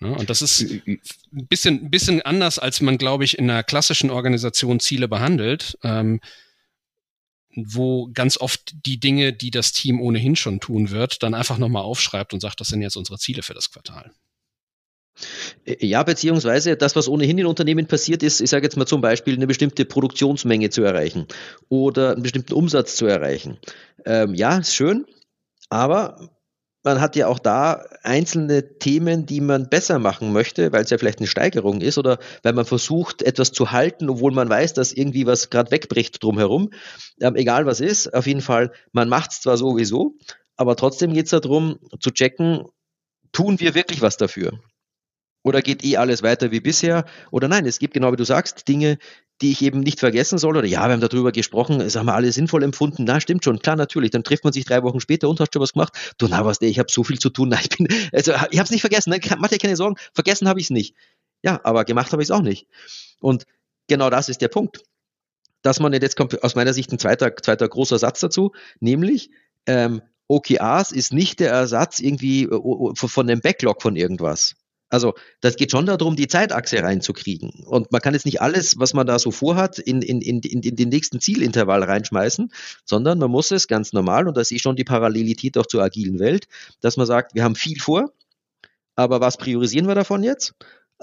[0.00, 0.14] Ne?
[0.14, 4.10] Und das ist ein bisschen, ein bisschen anders, als man, glaube ich, in einer klassischen
[4.10, 6.20] Organisation Ziele behandelt, ähm,
[7.56, 11.82] wo ganz oft die Dinge, die das Team ohnehin schon tun wird, dann einfach nochmal
[11.82, 14.12] aufschreibt und sagt, das sind jetzt unsere Ziele für das Quartal.
[15.64, 19.00] Äh, ja, beziehungsweise das, was ohnehin in Unternehmen passiert ist, ich sage jetzt mal zum
[19.00, 21.26] Beispiel eine bestimmte Produktionsmenge zu erreichen
[21.68, 23.58] oder einen bestimmten Umsatz zu erreichen.
[24.04, 25.06] Ähm, ja, ist schön,
[25.68, 26.33] aber
[26.84, 30.98] man hat ja auch da einzelne Themen, die man besser machen möchte, weil es ja
[30.98, 34.92] vielleicht eine Steigerung ist oder weil man versucht, etwas zu halten, obwohl man weiß, dass
[34.92, 36.70] irgendwie was gerade wegbricht drumherum.
[37.20, 40.16] Ähm, egal was ist, auf jeden Fall, man macht es zwar sowieso,
[40.56, 42.66] aber trotzdem geht es darum zu checken,
[43.32, 44.60] tun wir wirklich was dafür?
[45.42, 47.04] Oder geht eh alles weiter wie bisher?
[47.30, 48.98] Oder nein, es gibt genau wie du sagst, Dinge,
[49.40, 50.56] die ich eben nicht vergessen soll.
[50.56, 53.04] Oder ja, wir haben darüber gesprochen, es haben wir alle sinnvoll empfunden.
[53.04, 54.10] Na, stimmt schon, klar, natürlich.
[54.10, 56.14] Dann trifft man sich drei Wochen später und hast schon was gemacht.
[56.18, 57.48] Du, na was, ich habe so viel zu tun.
[57.54, 59.10] Na, ich bin, also ich habe es nicht vergessen.
[59.10, 59.20] Ne?
[59.38, 60.94] Mach dir keine Sorgen, vergessen habe ich es nicht.
[61.42, 62.68] Ja, aber gemacht habe ich es auch nicht.
[63.20, 63.44] Und
[63.88, 64.82] genau das ist der Punkt.
[65.62, 69.30] Dass man jetzt kommt aus meiner Sicht ein zweiter, zweiter großer Satz dazu, nämlich
[69.66, 74.54] ähm, OKRs ist nicht der Ersatz irgendwie äh, von dem Backlog von irgendwas.
[74.94, 77.50] Also das geht schon darum, die Zeitachse reinzukriegen.
[77.66, 80.76] Und man kann jetzt nicht alles, was man da so vorhat, in, in, in, in
[80.76, 82.52] den nächsten Zielintervall reinschmeißen,
[82.84, 85.82] sondern man muss es ganz normal, und da sehe ich schon die Parallelität auch zur
[85.82, 86.46] agilen Welt,
[86.80, 88.12] dass man sagt, wir haben viel vor,
[88.94, 90.54] aber was priorisieren wir davon jetzt?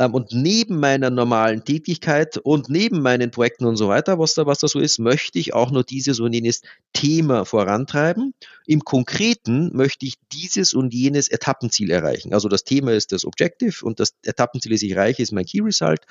[0.02, 4.48] Ähm, und neben meiner normalen Tätigkeit und neben meinen Projekten und so weiter, was da,
[4.48, 6.62] was da so ist, möchte ich auch nur dieses und jenes
[6.92, 8.34] Thema vorantreiben.
[8.66, 12.34] Im Konkreten möchte ich dieses und jenes Etappenziel erreichen.
[12.34, 15.62] Also das Thema ist das Objective und das Etappenziel, das ich erreiche, ist mein Key
[15.62, 16.02] Result.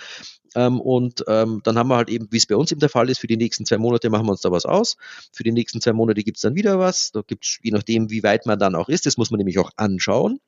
[0.55, 3.11] Ähm, und ähm, dann haben wir halt eben, wie es bei uns eben der Fall
[3.11, 4.99] ist, für die nächsten zwei Monate machen wir uns da was aus.
[5.33, 7.11] Für die nächsten zwei Monate gibt es dann wieder was.
[7.11, 9.59] Da gibt es, je nachdem, wie weit man dann auch ist, das muss man nämlich
[9.59, 10.39] auch anschauen.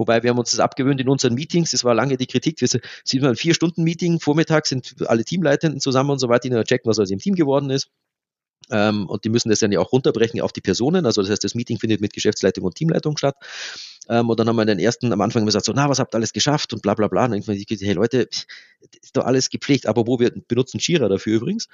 [0.00, 1.72] Wobei wir haben uns das abgewöhnt in unseren Meetings.
[1.72, 2.58] Das war lange die Kritik.
[2.62, 2.82] Wir sind
[3.22, 4.18] ein Vier-Stunden-Meeting.
[4.18, 7.68] Vormittags sind alle Teamleitenden zusammen und so weiter, die checken, was aus dem Team geworden
[7.68, 7.90] ist.
[8.70, 11.04] Ähm, und die müssen das dann ja auch runterbrechen auf die Personen.
[11.04, 13.36] Also das heißt, das Meeting findet mit Geschäftsleitung und Teamleitung statt.
[14.10, 16.14] Ähm, und dann haben wir in den ersten am Anfang gesagt, so, na, was habt
[16.14, 17.26] ihr alles geschafft und bla bla bla.
[17.26, 18.28] Und dann ich, hey Leute,
[19.02, 19.86] ist doch alles gepflegt.
[19.86, 21.68] Aber wo wir benutzen Jira dafür übrigens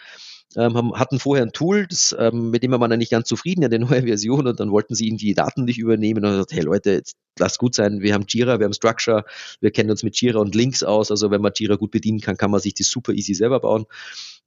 [0.55, 3.27] ähm, haben, hatten vorher ein Tool, das, ähm, mit dem war man dann nicht ganz
[3.27, 6.31] zufrieden, ja, eine neue Version und dann wollten sie irgendwie die Daten nicht übernehmen und
[6.31, 9.25] gesagt, hey Leute, jetzt lasst gut sein, wir haben Jira, wir haben Structure,
[9.61, 12.37] wir kennen uns mit Jira und Links aus, also wenn man Jira gut bedienen kann,
[12.37, 13.87] kann man sich das super easy selber bauen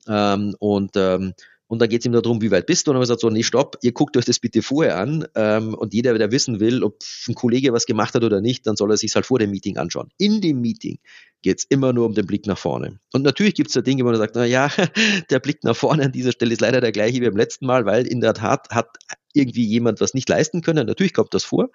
[0.07, 1.33] ähm, und ähm,
[1.69, 2.91] und dann geht es ihm darum, wie weit bist du?
[2.91, 5.27] Und dann haben wir gesagt, so, nee, stopp, ihr guckt euch das bitte vorher an.
[5.35, 8.75] Ähm, und jeder, der wissen will, ob ein Kollege was gemacht hat oder nicht, dann
[8.75, 10.09] soll er sich halt vor dem Meeting anschauen.
[10.17, 10.97] In dem Meeting
[11.43, 12.99] geht es immer nur um den Blick nach vorne.
[13.13, 14.71] Und natürlich gibt es da Dinge, wo man sagt, na ja,
[15.29, 17.85] der Blick nach vorne an dieser Stelle ist leider der gleiche wie beim letzten Mal,
[17.85, 18.97] weil in der Tat hat
[19.33, 20.87] irgendwie jemand was nicht leisten können.
[20.87, 21.69] Natürlich kommt das vor.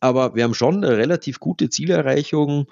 [0.00, 2.66] Aber wir haben schon eine relativ gute Zielerreichung,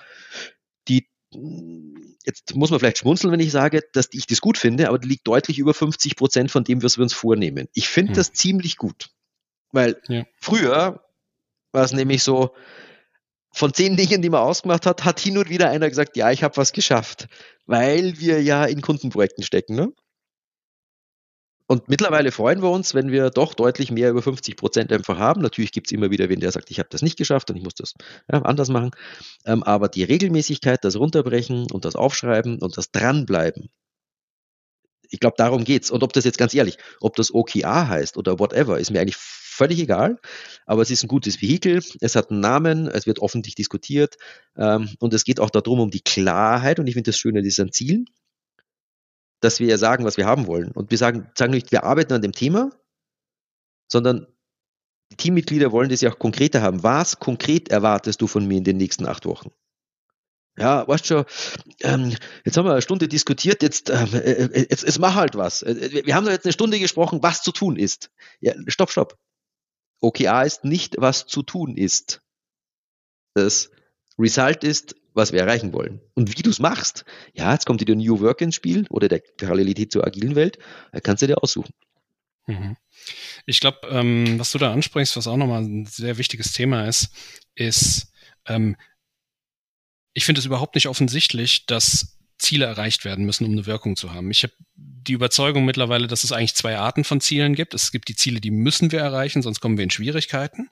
[2.25, 5.09] jetzt muss man vielleicht schmunzeln, wenn ich sage, dass ich das gut finde, aber die
[5.09, 7.69] liegt deutlich über 50 Prozent von dem, was wir uns vornehmen.
[7.73, 8.17] Ich finde hm.
[8.17, 9.11] das ziemlich gut.
[9.73, 10.25] Weil ja.
[10.41, 11.05] früher
[11.73, 12.55] war es nämlich so,
[13.53, 16.43] von zehn Dingen, die man ausgemacht hat, hat hin und wieder einer gesagt, ja, ich
[16.43, 17.29] habe was geschafft,
[17.67, 19.75] weil wir ja in Kundenprojekten stecken.
[19.75, 19.93] Ne?
[21.71, 25.41] Und mittlerweile freuen wir uns, wenn wir doch deutlich mehr über 50 Prozent einfach haben.
[25.41, 27.63] Natürlich gibt es immer wieder wen, der sagt, ich habe das nicht geschafft und ich
[27.63, 27.95] muss das
[28.29, 28.91] ja, anders machen.
[29.47, 33.69] Ähm, aber die Regelmäßigkeit, das Runterbrechen und das Aufschreiben und das Dranbleiben,
[35.11, 35.93] ich glaube, darum geht's.
[35.93, 39.17] Und ob das jetzt ganz ehrlich, ob das OKR heißt oder whatever, ist mir eigentlich
[39.17, 40.19] völlig egal,
[40.67, 44.17] aber es ist ein gutes Vehikel, es hat einen Namen, es wird öffentlich diskutiert
[44.57, 47.49] ähm, und es geht auch darum, um die Klarheit und ich finde das Schöne, das
[47.49, 48.07] ist ein Ziel,
[49.41, 50.71] dass wir ja sagen, was wir haben wollen.
[50.73, 52.71] Und wir sagen, sagen nicht, wir arbeiten an dem Thema,
[53.91, 54.27] sondern
[55.11, 56.83] die Teammitglieder wollen das ja auch konkreter haben.
[56.83, 59.51] Was konkret erwartest du von mir in den nächsten acht Wochen?
[60.57, 61.25] Ja, weißt schon,
[61.81, 65.37] ähm, jetzt haben wir eine Stunde diskutiert, jetzt, ähm, äh, äh jetzt, jetzt mach halt
[65.37, 65.63] was.
[65.63, 68.11] Äh, wir haben doch jetzt eine Stunde gesprochen, was zu tun ist.
[68.41, 69.19] Ja, stopp, stopp.
[70.01, 72.23] OKA ist nicht, was zu tun ist.
[73.35, 73.71] Das
[74.19, 76.01] Result ist, was wir erreichen wollen.
[76.15, 79.23] Und wie du es machst, ja, jetzt kommt wieder New Work ins Spiel oder der
[79.37, 80.59] Parallelität zur agilen Welt,
[80.93, 81.73] da kannst du dir aussuchen.
[82.47, 82.77] Mhm.
[83.47, 87.11] Ich glaube, ähm, was du da ansprichst, was auch nochmal ein sehr wichtiges Thema ist,
[87.55, 88.13] ist,
[88.47, 88.77] ähm,
[90.13, 94.13] ich finde es überhaupt nicht offensichtlich, dass Ziele erreicht werden müssen, um eine Wirkung zu
[94.13, 94.31] haben.
[94.31, 97.75] Ich habe die Überzeugung mittlerweile, dass es eigentlich zwei Arten von Zielen gibt.
[97.75, 100.69] Es gibt die Ziele, die müssen wir erreichen, sonst kommen wir in Schwierigkeiten.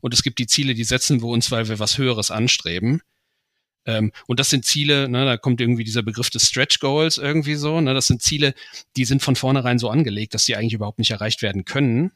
[0.00, 3.02] Und es gibt die Ziele, die setzen wir uns, weil wir was Höheres anstreben.
[3.86, 7.54] Ähm, und das sind Ziele, ne, da kommt irgendwie dieser Begriff des Stretch Goals irgendwie
[7.54, 7.80] so.
[7.80, 8.54] Ne, das sind Ziele,
[8.96, 12.12] die sind von vornherein so angelegt, dass sie eigentlich überhaupt nicht erreicht werden können,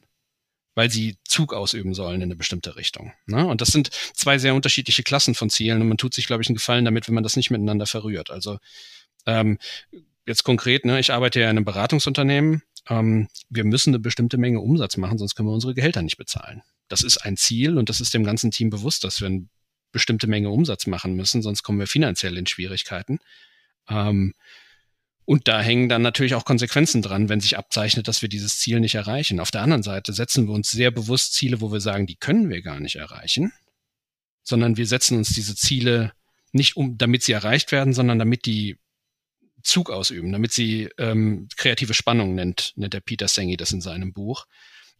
[0.75, 3.11] weil sie Zug ausüben sollen in eine bestimmte Richtung.
[3.25, 3.45] Ne?
[3.45, 6.49] Und das sind zwei sehr unterschiedliche Klassen von Zielen und man tut sich, glaube ich,
[6.49, 8.29] einen Gefallen damit, wenn man das nicht miteinander verrührt.
[8.29, 8.59] Also
[9.25, 9.57] ähm,
[10.25, 12.61] jetzt konkret, ne, ich arbeite ja in einem Beratungsunternehmen.
[12.89, 16.61] Ähm, wir müssen eine bestimmte Menge Umsatz machen, sonst können wir unsere Gehälter nicht bezahlen.
[16.89, 19.47] Das ist ein Ziel und das ist dem ganzen Team bewusst, dass wir eine
[19.91, 23.19] bestimmte Menge Umsatz machen müssen, sonst kommen wir finanziell in Schwierigkeiten.
[23.89, 24.33] Ähm,
[25.25, 28.79] und da hängen dann natürlich auch Konsequenzen dran, wenn sich abzeichnet, dass wir dieses Ziel
[28.79, 29.41] nicht erreichen.
[29.41, 32.49] Auf der anderen Seite setzen wir uns sehr bewusst Ziele, wo wir sagen, die können
[32.49, 33.51] wir gar nicht erreichen,
[34.43, 36.13] sondern wir setzen uns diese Ziele
[36.53, 38.77] nicht um, damit sie erreicht werden, sondern damit die
[39.63, 44.13] Zug ausüben, damit sie ähm, kreative Spannung nennt, nennt der Peter Sengi das in seinem
[44.13, 44.45] Buch.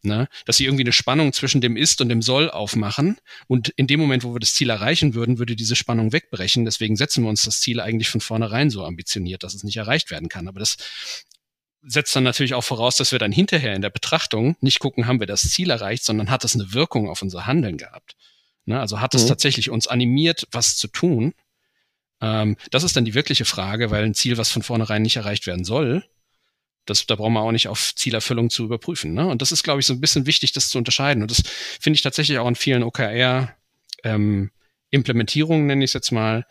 [0.03, 0.27] Ne?
[0.45, 3.17] Dass sie irgendwie eine Spannung zwischen dem Ist und dem Soll aufmachen.
[3.47, 6.65] Und in dem Moment, wo wir das Ziel erreichen würden, würde diese Spannung wegbrechen.
[6.65, 10.11] Deswegen setzen wir uns das Ziel eigentlich von vornherein so ambitioniert, dass es nicht erreicht
[10.11, 10.47] werden kann.
[10.47, 10.77] Aber das
[11.81, 15.19] setzt dann natürlich auch voraus, dass wir dann hinterher in der Betrachtung nicht gucken, haben
[15.19, 18.15] wir das Ziel erreicht, sondern hat es eine Wirkung auf unser Handeln gehabt.
[18.65, 18.79] Ne?
[18.79, 19.29] Also hat es mhm.
[19.29, 21.33] tatsächlich uns animiert, was zu tun
[22.21, 25.47] ähm, das ist dann die wirkliche Frage, weil ein Ziel, was von vornherein nicht erreicht
[25.47, 26.03] werden soll,
[26.89, 29.13] das, da brauchen wir auch nicht auf Zielerfüllung zu überprüfen.
[29.13, 29.27] Ne?
[29.27, 31.21] Und das ist, glaube ich, so ein bisschen wichtig, das zu unterscheiden.
[31.21, 31.43] Und das
[31.79, 33.55] finde ich tatsächlich auch in vielen OKR
[34.03, 34.51] ähm,
[34.91, 36.45] nenne ich es jetzt mal,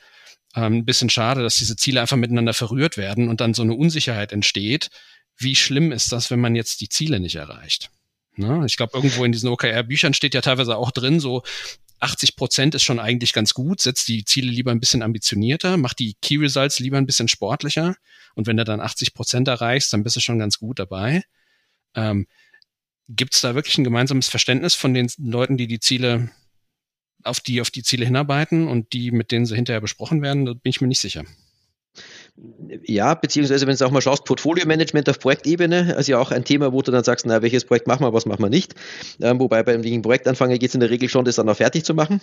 [0.54, 3.74] ähm, ein bisschen schade, dass diese Ziele einfach miteinander verrührt werden und dann so eine
[3.74, 4.90] Unsicherheit entsteht.
[5.36, 7.90] Wie schlimm ist das, wenn man jetzt die Ziele nicht erreicht?
[8.36, 8.64] Ne?
[8.66, 11.42] Ich glaube, irgendwo in diesen OKR-Büchern steht ja teilweise auch drin, so
[12.00, 15.98] 80 Prozent ist schon eigentlich ganz gut, setzt die Ziele lieber ein bisschen ambitionierter, macht
[15.98, 17.96] die Key Results lieber ein bisschen sportlicher
[18.34, 21.22] und wenn du dann 80 Prozent erreichst, dann bist du schon ganz gut dabei.
[21.94, 22.26] Ähm,
[23.08, 26.30] Gibt es da wirklich ein gemeinsames Verständnis von den Leuten, die die Ziele
[27.22, 30.44] auf die auf die Ziele hinarbeiten und die mit denen sie hinterher besprochen werden?
[30.44, 31.24] Da bin ich mir nicht sicher.
[32.84, 36.72] Ja, beziehungsweise wenn du auch mal schaust, Portfolio-Management auf Projektebene, also ja auch ein Thema,
[36.72, 38.74] wo du dann sagst, na, welches Projekt machen wir, was machen wir nicht.
[39.20, 41.94] Ähm, wobei beim Projektanfang geht es in der Regel schon, das dann auch fertig zu
[41.94, 42.20] machen.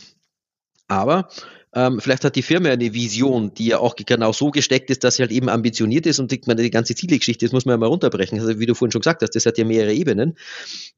[0.87, 1.29] Aber
[1.75, 5.15] ähm, vielleicht hat die Firma eine Vision, die ja auch genau so gesteckt ist, dass
[5.15, 7.77] sie halt eben ambitioniert ist und die, meine, die ganze Zielgeschichte, das muss man ja
[7.77, 8.39] mal runterbrechen.
[8.39, 10.37] Also wie du vorhin schon gesagt hast, das hat ja mehrere Ebenen.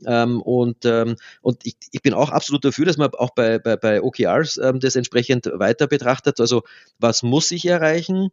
[0.06, 3.78] Ähm, und ähm, und ich, ich bin auch absolut dafür, dass man auch bei, bei,
[3.78, 6.42] bei OKRs ähm, das entsprechend weiter betrachtet.
[6.42, 6.64] Also
[7.00, 8.32] was muss ich erreichen?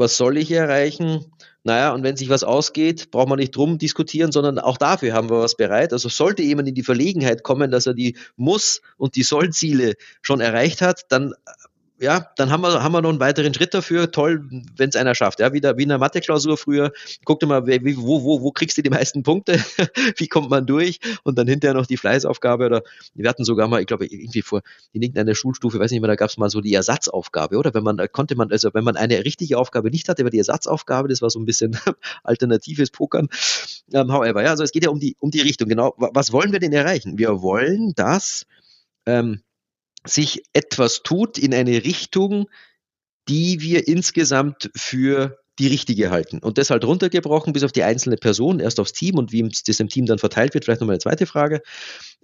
[0.00, 1.26] Was soll ich erreichen?
[1.62, 5.28] Naja, und wenn sich was ausgeht, braucht man nicht drum diskutieren, sondern auch dafür haben
[5.28, 5.92] wir was bereit.
[5.92, 10.40] Also sollte jemand in die Verlegenheit kommen, dass er die Muss- und die Soll-Ziele schon
[10.40, 11.34] erreicht hat, dann
[12.00, 14.10] ja, dann haben wir, haben wir noch einen weiteren Schritt dafür.
[14.10, 15.38] Toll, wenn es einer schafft.
[15.38, 16.92] Ja, wieder wie in der Mathe-Klausur früher.
[17.26, 19.58] Guck dir mal, wie, wo, wo, wo kriegst du die meisten Punkte?
[20.16, 20.98] wie kommt man durch?
[21.24, 22.82] Und dann hinterher noch die Fleißaufgabe oder
[23.14, 26.16] wir hatten sogar mal, ich glaube, irgendwie vor in irgendeiner Schulstufe, weiß nicht mehr, da
[26.16, 27.74] gab es mal so die Ersatzaufgabe, oder?
[27.74, 30.38] Wenn man, da konnte man, also wenn man eine richtige Aufgabe nicht hatte, war die
[30.38, 31.78] Ersatzaufgabe, das war so ein bisschen
[32.24, 33.28] alternatives Pokern.
[33.92, 35.68] Ähm, however, ja, also es geht ja um die, um die Richtung.
[35.68, 37.18] Genau, was wollen wir denn erreichen?
[37.18, 38.46] Wir wollen, dass
[39.04, 39.42] ähm,
[40.06, 42.48] sich etwas tut in eine Richtung,
[43.28, 46.38] die wir insgesamt für die richtige halten.
[46.38, 49.80] Und das halt runtergebrochen bis auf die einzelne Person, erst aufs Team und wie das
[49.80, 51.60] im Team dann verteilt wird, vielleicht nochmal eine zweite Frage.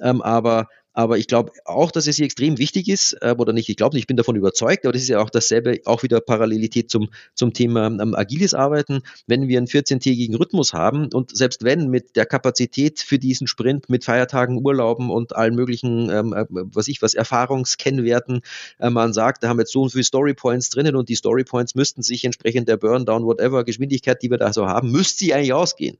[0.01, 3.69] Ähm, aber aber ich glaube auch, dass es hier extrem wichtig ist, äh, oder nicht,
[3.69, 6.23] ich glaube nicht, ich bin davon überzeugt, aber das ist ja auch dasselbe, auch wieder
[6.23, 9.03] Parallelität zum, zum Thema ähm, agiles Arbeiten.
[9.27, 13.91] Wenn wir einen 14-tägigen Rhythmus haben und selbst wenn mit der Kapazität für diesen Sprint
[13.91, 18.41] mit Feiertagen, Urlauben und allen möglichen, ähm, äh, was ich was, Erfahrungskennwerten
[18.79, 21.75] äh, man sagt, da haben wir jetzt so und viele Storypoints drinnen und die Storypoints
[21.75, 25.53] müssten sich entsprechend der Burndown, whatever, Geschwindigkeit, die wir da so haben, müsste sie eigentlich
[25.53, 25.99] ausgehen.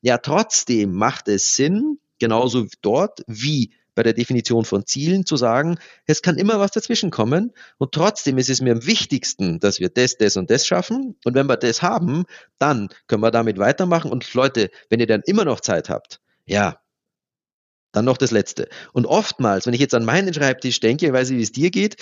[0.00, 5.78] Ja, trotzdem macht es Sinn, genauso dort wie bei der Definition von Zielen zu sagen,
[6.06, 9.88] es kann immer was dazwischen kommen und trotzdem ist es mir am wichtigsten, dass wir
[9.88, 11.16] das, das und das schaffen.
[11.24, 12.24] Und wenn wir das haben,
[12.58, 14.10] dann können wir damit weitermachen.
[14.10, 16.78] Und Leute, wenn ihr dann immer noch Zeit habt, ja,
[17.92, 18.68] dann noch das Letzte.
[18.92, 21.70] Und oftmals, wenn ich jetzt an meinen Schreibtisch denke, ich weiß nicht, wie es dir
[21.70, 21.96] geht,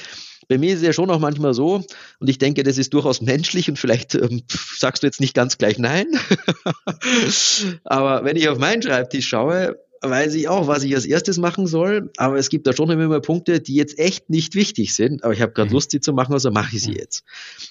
[0.48, 1.84] bei mir ist es ja schon auch manchmal so,
[2.18, 4.42] und ich denke, das ist durchaus menschlich und vielleicht ähm,
[4.76, 6.06] sagst du jetzt nicht ganz gleich nein,
[7.84, 11.66] aber wenn ich auf meinen Schreibtisch schaue, weiß ich auch, was ich als erstes machen
[11.66, 15.24] soll, aber es gibt da schon immer mal Punkte, die jetzt echt nicht wichtig sind,
[15.24, 15.74] aber ich habe gerade mhm.
[15.74, 16.96] Lust, sie zu machen, also mache ich sie mhm.
[16.96, 17.24] jetzt.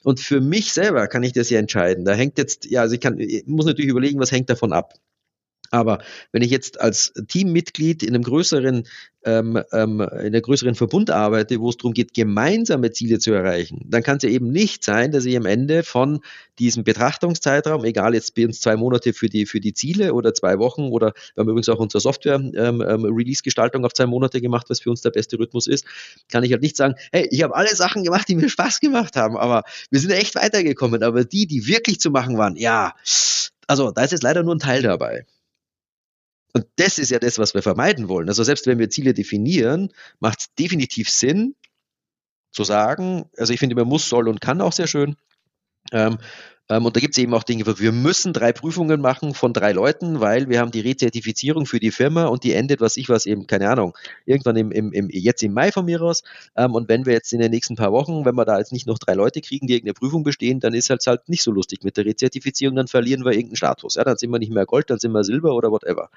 [0.04, 2.06] Und für mich selber kann ich das ja entscheiden.
[2.06, 4.94] Da hängt jetzt, ja, also ich kann, ich muss natürlich überlegen, was hängt davon ab.
[5.72, 6.00] Aber
[6.32, 8.88] wenn ich jetzt als Teammitglied in einem größeren,
[9.26, 13.86] ähm, ähm, in einer größeren Verbund arbeite, wo es darum geht, gemeinsame Ziele zu erreichen,
[13.88, 16.22] dann kann es ja eben nicht sein, dass ich am Ende von
[16.58, 20.58] diesem Betrachtungszeitraum, egal jetzt bei uns zwei Monate für die, für die Ziele oder zwei
[20.58, 24.80] Wochen oder wir haben übrigens auch unsere Software-Release-Gestaltung ähm, ähm auf zwei Monate gemacht, was
[24.80, 25.86] für uns der beste Rhythmus ist,
[26.32, 29.16] kann ich halt nicht sagen, hey, ich habe alle Sachen gemacht, die mir Spaß gemacht
[29.16, 31.04] haben, aber wir sind echt weitergekommen.
[31.04, 32.94] Aber die, die wirklich zu machen waren, ja,
[33.68, 35.26] also da ist jetzt leider nur ein Teil dabei.
[36.54, 38.28] Und das ist ja das, was wir vermeiden wollen.
[38.28, 41.56] Also selbst wenn wir Ziele definieren, macht es definitiv Sinn
[42.52, 45.16] zu sagen, also ich finde, man muss, soll und kann auch sehr schön.
[45.92, 46.18] Ähm,
[46.78, 50.20] und da gibt es eben auch Dinge, wir müssen drei Prüfungen machen von drei Leuten,
[50.20, 53.48] weil wir haben die Rezertifizierung für die Firma und die endet, was ich was eben,
[53.48, 56.22] keine Ahnung, irgendwann im, im, im jetzt im Mai von mir aus.
[56.56, 58.86] Ähm, und wenn wir jetzt in den nächsten paar Wochen, wenn wir da jetzt nicht
[58.86, 61.84] noch drei Leute kriegen, die irgendeine Prüfung bestehen, dann ist es halt nicht so lustig
[61.84, 63.96] mit der Rezertifizierung, dann verlieren wir irgendeinen Status.
[63.96, 66.12] Ja, dann sind wir nicht mehr Gold, dann sind wir Silber oder whatever.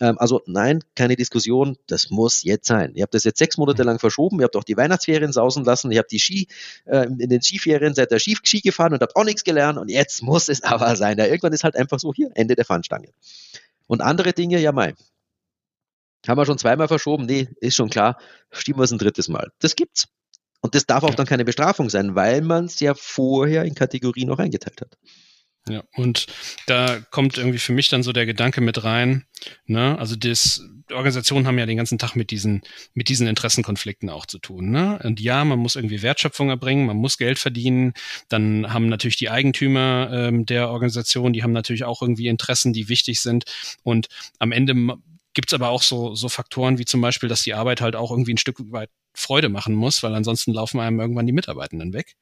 [0.00, 2.94] Ähm, also nein, keine Diskussion, das muss jetzt sein.
[2.94, 5.92] Ihr habt das jetzt sechs Monate lang verschoben, ihr habt auch die Weihnachtsferien sausen lassen,
[5.92, 6.48] ihr habt die Ski
[6.86, 9.90] äh, in den Skiferien seid ihr Ski, Ski gefahren und habt auch nichts gelernt und
[9.90, 11.18] jetzt muss es aber sein.
[11.18, 13.08] Ja, irgendwann ist halt einfach so hier, Ende der Fahnenstange.
[13.86, 14.94] Und andere Dinge, ja mai.
[16.26, 17.26] Haben wir schon zweimal verschoben?
[17.26, 18.18] Nee, ist schon klar,
[18.50, 19.50] schieben wir es ein drittes Mal.
[19.58, 20.08] Das gibt's.
[20.60, 24.30] Und das darf auch dann keine Bestrafung sein, weil man es ja vorher in Kategorien
[24.30, 24.98] auch eingeteilt hat.
[25.68, 26.26] Ja, und
[26.66, 29.26] da kommt irgendwie für mich dann so der Gedanke mit rein,
[29.66, 29.98] ne?
[29.98, 32.62] Also das, Organisationen haben ja den ganzen Tag mit diesen,
[32.94, 34.98] mit diesen Interessenkonflikten auch zu tun, ne?
[35.04, 37.92] Und ja, man muss irgendwie Wertschöpfung erbringen, man muss Geld verdienen,
[38.28, 42.88] dann haben natürlich die Eigentümer ähm, der Organisation, die haben natürlich auch irgendwie Interessen, die
[42.88, 43.44] wichtig sind.
[43.82, 44.96] Und am Ende
[45.34, 48.34] gibt's aber auch so, so Faktoren wie zum Beispiel, dass die Arbeit halt auch irgendwie
[48.34, 52.16] ein Stück weit Freude machen muss, weil ansonsten laufen einem irgendwann die Mitarbeitenden weg.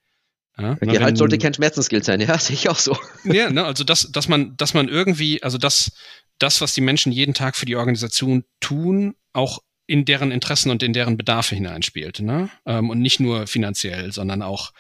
[0.60, 2.96] Ja, Gehalt wenn, sollte kein Schmerzensgeld sein, ja, sehe ich auch so.
[3.24, 5.92] Ja, ne, also dass, dass man, dass man irgendwie, also das,
[6.38, 10.82] das, was die Menschen jeden Tag für die Organisation tun, auch in deren Interessen und
[10.82, 12.20] in deren Bedarfe hineinspielt.
[12.20, 12.50] Ne?
[12.66, 14.72] Ähm, und nicht nur finanziell, sondern auch,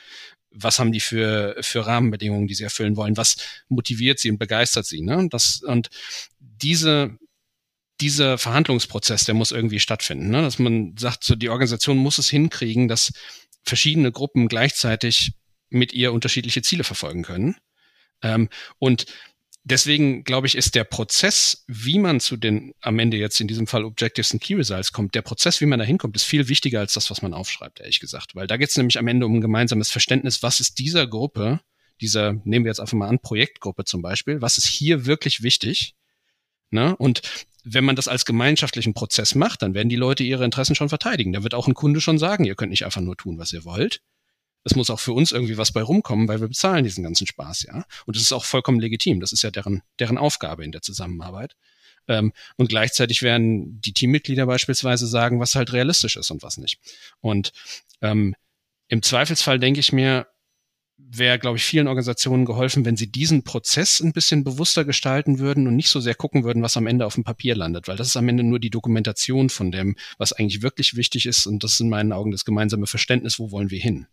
[0.50, 3.36] was haben die für, für Rahmenbedingungen, die sie erfüllen wollen, was
[3.68, 5.00] motiviert sie und begeistert sie.
[5.00, 5.28] Ne?
[5.30, 5.88] Das, und
[6.38, 7.16] diese,
[8.00, 10.30] dieser Verhandlungsprozess, der muss irgendwie stattfinden.
[10.30, 10.42] Ne?
[10.42, 13.12] Dass man sagt, so die Organisation muss es hinkriegen, dass
[13.64, 15.32] verschiedene Gruppen gleichzeitig
[15.70, 17.56] mit ihr unterschiedliche Ziele verfolgen können.
[18.22, 19.06] Ähm, und
[19.64, 23.66] deswegen glaube ich, ist der Prozess, wie man zu den am Ende jetzt in diesem
[23.66, 26.80] Fall Objectives und Key Results kommt, der Prozess, wie man da hinkommt, ist viel wichtiger
[26.80, 28.34] als das, was man aufschreibt, ehrlich gesagt.
[28.34, 31.60] Weil da geht es nämlich am Ende um ein gemeinsames Verständnis, was ist dieser Gruppe,
[32.00, 35.94] dieser, nehmen wir jetzt einfach mal an, Projektgruppe zum Beispiel, was ist hier wirklich wichtig?
[36.70, 36.96] Ne?
[36.96, 37.22] Und
[37.64, 41.32] wenn man das als gemeinschaftlichen Prozess macht, dann werden die Leute ihre Interessen schon verteidigen.
[41.32, 43.64] Da wird auch ein Kunde schon sagen, ihr könnt nicht einfach nur tun, was ihr
[43.64, 44.00] wollt,
[44.64, 47.64] es muss auch für uns irgendwie was bei rumkommen, weil wir bezahlen diesen ganzen Spaß,
[47.64, 47.84] ja.
[48.06, 49.20] Und das ist auch vollkommen legitim.
[49.20, 51.54] Das ist ja deren, deren Aufgabe in der Zusammenarbeit.
[52.08, 56.78] Ähm, und gleichzeitig werden die Teammitglieder beispielsweise sagen, was halt realistisch ist und was nicht.
[57.20, 57.52] Und
[58.02, 58.34] ähm,
[58.88, 60.26] im Zweifelsfall denke ich mir,
[60.96, 65.68] wäre, glaube ich, vielen Organisationen geholfen, wenn sie diesen Prozess ein bisschen bewusster gestalten würden
[65.68, 68.08] und nicht so sehr gucken würden, was am Ende auf dem Papier landet, weil das
[68.08, 71.74] ist am Ende nur die Dokumentation von dem, was eigentlich wirklich wichtig ist und das
[71.74, 74.08] ist in meinen Augen das gemeinsame Verständnis, wo wollen wir hin.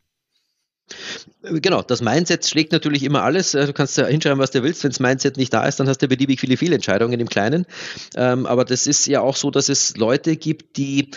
[1.42, 3.52] Genau, das Mindset schlägt natürlich immer alles.
[3.52, 4.84] Du kannst ja hinschreiben, was du willst.
[4.84, 7.66] Wenn das Mindset nicht da ist, dann hast du beliebig viele Fehlentscheidungen im Kleinen.
[8.16, 11.12] Ähm, aber das ist ja auch so, dass es Leute gibt, die,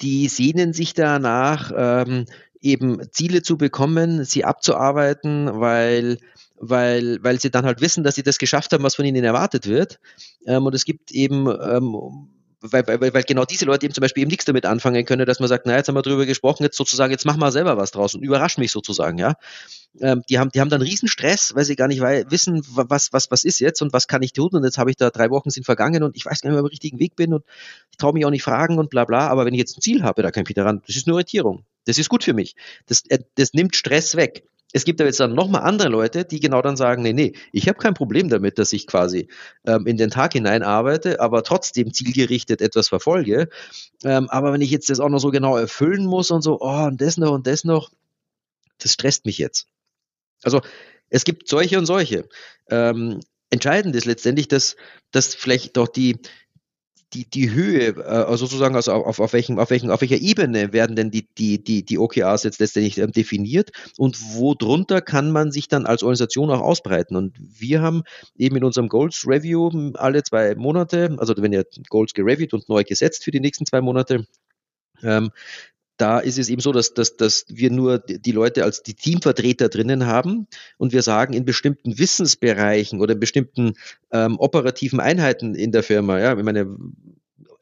[0.00, 2.26] die sehnen sich danach, ähm,
[2.60, 6.18] eben Ziele zu bekommen, sie abzuarbeiten, weil
[6.60, 9.66] weil, weil sie dann halt wissen, dass sie das geschafft haben, was von ihnen erwartet
[9.66, 10.00] wird.
[10.46, 11.46] Ähm, und es gibt eben
[12.60, 15.40] weil, weil, weil genau diese Leute eben zum Beispiel eben nichts damit anfangen können, dass
[15.40, 17.92] man sagt, na, jetzt haben wir drüber gesprochen, jetzt sozusagen, jetzt machen wir selber was
[17.92, 19.34] draus und überrasch mich sozusagen, ja.
[20.00, 23.30] Ähm, die haben, die haben dann riesen Stress, weil sie gar nicht wissen, was, was,
[23.30, 25.50] was ist jetzt und was kann ich tun und jetzt habe ich da drei Wochen
[25.50, 27.44] sind vergangen und ich weiß gar nicht ob ich am richtigen Weg bin und
[27.90, 30.02] ich traue mich auch nicht fragen und bla, bla, aber wenn ich jetzt ein Ziel
[30.02, 31.64] habe, da kann ich daran, das ist eine Orientierung.
[31.86, 32.54] Das ist gut für mich.
[32.86, 34.44] Das, äh, das nimmt Stress weg.
[34.72, 37.68] Es gibt aber jetzt dann nochmal andere Leute, die genau dann sagen, nee, nee, ich
[37.68, 39.28] habe kein Problem damit, dass ich quasi
[39.66, 43.48] ähm, in den Tag hinein arbeite, aber trotzdem zielgerichtet etwas verfolge.
[44.04, 46.84] Ähm, aber wenn ich jetzt das auch noch so genau erfüllen muss und so, oh,
[46.84, 47.90] und das noch und das noch,
[48.78, 49.66] das stresst mich jetzt.
[50.42, 50.60] Also
[51.08, 52.28] es gibt solche und solche.
[52.68, 54.76] Ähm, entscheidend ist letztendlich, dass,
[55.10, 56.18] dass vielleicht doch die,
[57.12, 60.72] die, die Höhe, äh, also sozusagen also auf, auf, welchem, auf, welchem, auf welcher Ebene
[60.72, 65.30] werden denn die, die, die, die OKRs jetzt letztendlich ähm, definiert und wo drunter kann
[65.30, 67.16] man sich dann als Organisation auch ausbreiten.
[67.16, 68.02] Und wir haben
[68.36, 72.84] eben in unserem Goals Review alle zwei Monate, also wenn ihr Goals gereviewt und neu
[72.84, 74.26] gesetzt für die nächsten zwei Monate,
[75.02, 75.30] ähm,
[75.98, 79.68] da ist es eben so, dass, dass, dass wir nur die Leute als die Teamvertreter
[79.68, 80.46] drinnen haben
[80.78, 83.74] und wir sagen, in bestimmten Wissensbereichen oder in bestimmten
[84.12, 86.66] ähm, operativen Einheiten in der Firma, ja, ich meine,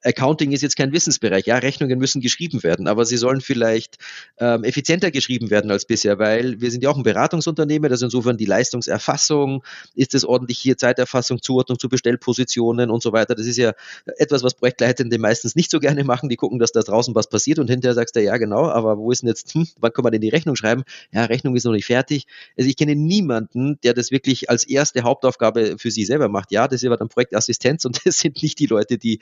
[0.03, 1.47] Accounting ist jetzt kein Wissensbereich.
[1.47, 3.97] Ja, Rechnungen müssen geschrieben werden, aber sie sollen vielleicht
[4.39, 7.91] ähm, effizienter geschrieben werden als bisher, weil wir sind ja auch ein Beratungsunternehmen.
[7.91, 13.35] Also insofern die Leistungserfassung, ist es ordentlich hier Zeiterfassung, Zuordnung zu Bestellpositionen und so weiter.
[13.35, 13.73] Das ist ja
[14.19, 16.29] etwas, was Projektleitende meistens nicht so gerne machen.
[16.29, 19.11] Die gucken, dass da draußen was passiert und hinterher sagst du, ja genau, aber wo
[19.11, 20.85] ist denn jetzt, hm, wann kann man denn die Rechnung schreiben?
[21.13, 22.27] Ja, Rechnung ist noch nicht fertig.
[22.57, 26.53] Also ich kenne niemanden, der das wirklich als erste Hauptaufgabe für sich selber macht.
[26.53, 29.21] Ja, das ist aber dann Projektassistenz und das sind nicht die Leute, die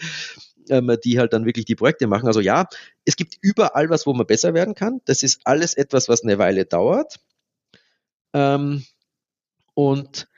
[0.69, 2.27] ähm, die halt dann wirklich die Projekte machen.
[2.27, 2.67] Also ja,
[3.05, 5.01] es gibt überall was, wo man besser werden kann.
[5.05, 7.21] Das ist alles etwas, was eine Weile dauert.
[8.33, 8.85] Ähm,
[9.75, 10.29] und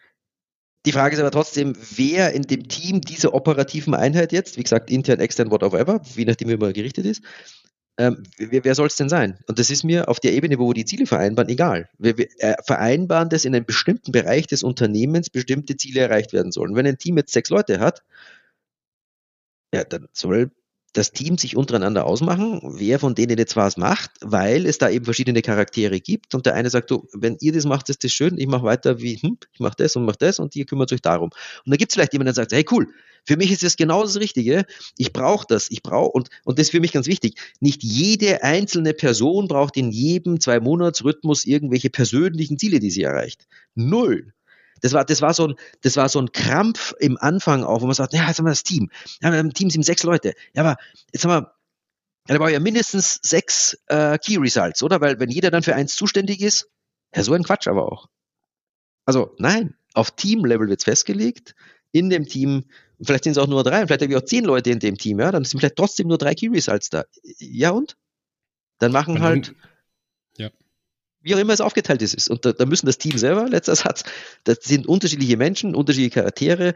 [0.87, 4.91] die Frage ist aber trotzdem, wer in dem Team dieser operativen Einheit jetzt, wie gesagt,
[4.91, 7.23] intern, extern, whatever, je nachdem, wie man gerichtet ist,
[7.99, 9.39] ähm, wer, wer soll es denn sein?
[9.49, 11.89] Und das ist mir auf der Ebene, wo wir die Ziele vereinbaren, egal.
[11.99, 16.53] Wir, wir äh, vereinbaren, dass in einem bestimmten Bereich des Unternehmens bestimmte Ziele erreicht werden
[16.53, 16.77] sollen.
[16.77, 18.03] Wenn ein Team jetzt sechs Leute hat,
[19.73, 20.51] ja, dann soll
[20.97, 25.05] das Team sich untereinander ausmachen, wer von denen jetzt was macht, weil es da eben
[25.05, 28.39] verschiedene Charaktere gibt und der eine sagt, so, wenn ihr das macht, ist das schön,
[28.39, 31.03] ich mache weiter wie, hm, ich mache das und mache das und ihr kümmert euch
[31.03, 31.31] darum.
[31.65, 32.89] Und da gibt es vielleicht jemanden, der sagt, hey cool,
[33.27, 34.65] für mich ist das genau das Richtige,
[34.97, 38.43] ich brauche das, ich brauche, und, und das ist für mich ganz wichtig, nicht jede
[38.43, 43.47] einzelne Person braucht in jedem Zwei-Monats-Rhythmus irgendwelche persönlichen Ziele, die sie erreicht.
[43.75, 44.33] Null.
[44.81, 47.87] Das war, das war so ein, das war so ein Krampf im Anfang auch, wo
[47.87, 48.91] man sagt, ja, jetzt haben wir das Team.
[49.23, 50.35] Ja, im Team sind sechs Leute.
[50.55, 50.77] Ja, aber
[51.13, 51.53] jetzt haben wir,
[52.29, 55.01] ja, da war ja mindestens sechs äh, Key Results, oder?
[55.01, 56.69] Weil wenn jeder dann für eins zuständig ist,
[57.15, 58.09] ja, so ein Quatsch aber auch.
[59.05, 61.55] Also nein, auf Team-Level wird es festgelegt.
[61.93, 62.65] In dem Team,
[63.01, 65.21] vielleicht sind es auch nur drei, vielleicht habe ich auch zehn Leute in dem Team,
[65.21, 67.05] ja, dann sind vielleicht trotzdem nur drei Key Results da.
[67.39, 67.97] Ja und?
[68.79, 69.55] Dann machen halt.
[71.27, 72.31] Wie auch immer es aufgeteilt ist.
[72.31, 74.05] Und da, da müssen das Team selber, letzter Satz,
[74.45, 76.75] das sind unterschiedliche Menschen, unterschiedliche Charaktere.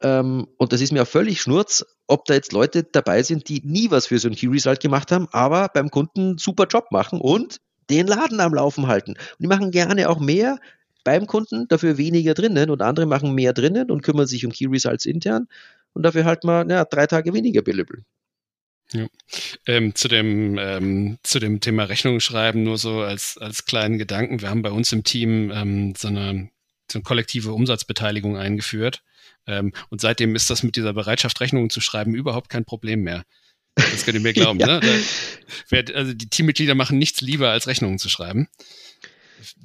[0.00, 3.62] Ähm, und das ist mir auch völlig schnurz, ob da jetzt Leute dabei sind, die
[3.64, 7.20] nie was für so ein Key Result gemacht haben, aber beim Kunden super Job machen
[7.20, 7.56] und
[7.90, 9.14] den Laden am Laufen halten.
[9.14, 10.60] Und die machen gerne auch mehr
[11.02, 14.66] beim Kunden, dafür weniger drinnen und andere machen mehr drinnen und kümmern sich um Key
[14.66, 15.48] Results intern
[15.94, 18.04] und dafür halt mal ja, drei Tage weniger billable.
[18.92, 19.06] Ja.
[19.66, 24.40] Ähm, zu, dem, ähm, zu dem Thema Rechnung schreiben, nur so als, als kleinen Gedanken.
[24.40, 26.50] Wir haben bei uns im Team ähm, so, eine,
[26.90, 29.02] so eine kollektive Umsatzbeteiligung eingeführt.
[29.46, 33.24] Ähm, und seitdem ist das mit dieser Bereitschaft, Rechnungen zu schreiben, überhaupt kein Problem mehr.
[33.76, 34.58] Das könnt ihr mir glauben.
[34.60, 34.80] ja.
[34.80, 35.84] ne?
[35.94, 38.48] also die Teammitglieder machen nichts lieber, als Rechnungen zu schreiben.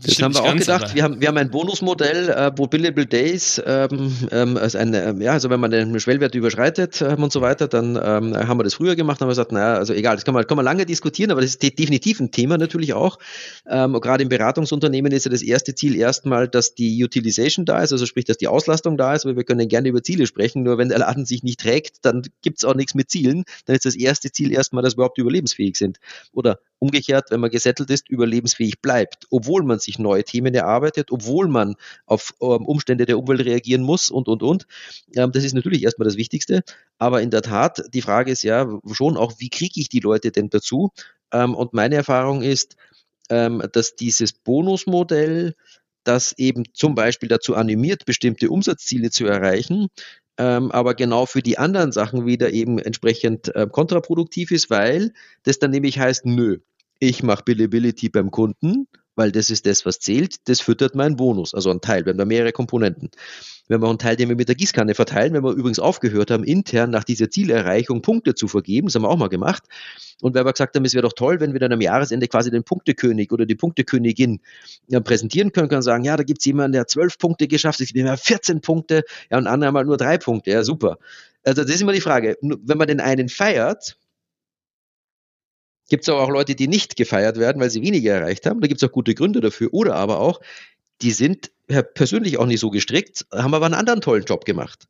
[0.02, 0.96] Das haben wir auch gedacht.
[0.96, 5.22] Wir haben, wir haben ein Bonusmodell, äh, wo Billable Days, ähm, ähm, also, eine, ähm,
[5.22, 8.64] ja, also wenn man den Schwellwert überschreitet ähm, und so weiter, dann ähm, haben wir
[8.64, 10.86] das früher gemacht, haben wir gesagt, naja, also egal, das kann man, kann man lange
[10.86, 13.20] diskutieren, aber das ist definitiv ein Thema natürlich auch.
[13.70, 17.92] Ähm, gerade im Beratungsunternehmen ist ja das erste Ziel erstmal, dass die Utilization da ist,
[17.92, 20.78] also sprich, dass die Auslastung da ist, weil wir können gerne über Ziele sprechen, nur
[20.78, 23.44] wenn der Laden sich nicht trägt, dann gibt es auch nichts mit Zielen.
[23.66, 26.00] Dann ist das erste Ziel erstmal, dass wir überhaupt überlebensfähig sind.
[26.34, 31.48] Oder umgekehrt, wenn man gesettelt ist, überlebensfähig bleibt, obwohl man sich neue Themen erarbeitet, obwohl
[31.48, 34.68] man auf ähm, Umstände der Umwelt reagieren muss und, und, und.
[35.16, 36.64] Ähm, das ist natürlich erstmal das Wichtigste.
[36.98, 40.32] Aber in der Tat, die Frage ist ja schon auch, wie kriege ich die Leute
[40.32, 40.92] denn dazu?
[41.32, 42.76] Ähm, und meine Erfahrung ist,
[43.28, 45.56] dass dieses Bonusmodell,
[46.04, 49.88] das eben zum Beispiel dazu animiert, bestimmte Umsatzziele zu erreichen,
[50.38, 55.14] ähm, aber genau für die anderen Sachen wieder eben entsprechend äh, kontraproduktiv ist, weil
[55.44, 56.60] das dann nämlich heißt, nö,
[57.00, 61.54] ich mache Billability beim Kunden, weil das ist das, was zählt, das füttert meinen Bonus,
[61.54, 62.06] also ein Teil.
[62.06, 63.10] Wir haben da mehrere Komponenten.
[63.68, 66.30] Wir haben auch einen Teil, den wir mit der Gießkanne verteilen, wenn wir übrigens aufgehört
[66.30, 69.64] haben, intern nach dieser Zielerreichung Punkte zu vergeben, das haben wir auch mal gemacht.
[70.22, 72.52] Und weil wir gesagt haben, es wäre doch toll, wenn wir dann am Jahresende quasi
[72.52, 74.40] den Punktekönig oder die Punktekönigin
[74.88, 77.88] ja, präsentieren können, können sagen, ja, da gibt es jemanden, der zwölf Punkte geschafft hat,
[77.88, 81.00] ich bin 14 Punkte, ja, und andere haben halt nur drei Punkte, ja, super.
[81.44, 83.98] Also das ist immer die Frage, wenn man den einen feiert,
[85.90, 88.62] Gibt es auch Leute, die nicht gefeiert werden, weil sie weniger erreicht haben.
[88.62, 89.70] Da gibt es auch gute Gründe dafür.
[89.72, 90.42] Oder aber auch,
[91.02, 91.52] die sind
[91.94, 94.88] persönlich auch nicht so gestrickt, haben aber einen anderen tollen Job gemacht.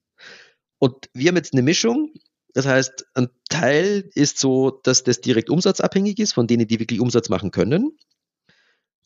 [0.79, 2.13] Und wir haben jetzt eine Mischung.
[2.53, 7.01] Das heißt, ein Teil ist so, dass das direkt umsatzabhängig ist von denen, die wirklich
[7.01, 7.97] Umsatz machen können.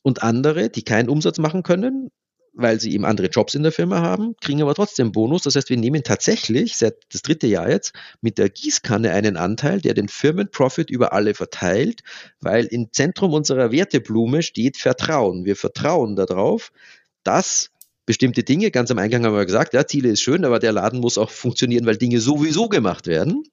[0.02, 2.12] Und andere, die keinen Umsatz machen können,
[2.54, 5.44] weil sie eben andere Jobs in der Firma haben, kriegen aber trotzdem Bonus.
[5.44, 9.82] Das heißt, wir nehmen tatsächlich seit das dritte Jahr jetzt mit der Gießkanne einen Anteil,
[9.82, 12.02] der den Firmenprofit über alle verteilt,
[12.40, 15.46] weil im Zentrum unserer Werteblume steht Vertrauen.
[15.46, 16.72] Wir vertrauen darauf,
[17.24, 17.72] dass
[18.06, 21.00] bestimmte Dinge, ganz am Eingang haben wir gesagt, ja, Ziele ist schön, aber der Laden
[21.00, 23.44] muss auch funktionieren, weil Dinge sowieso gemacht werden.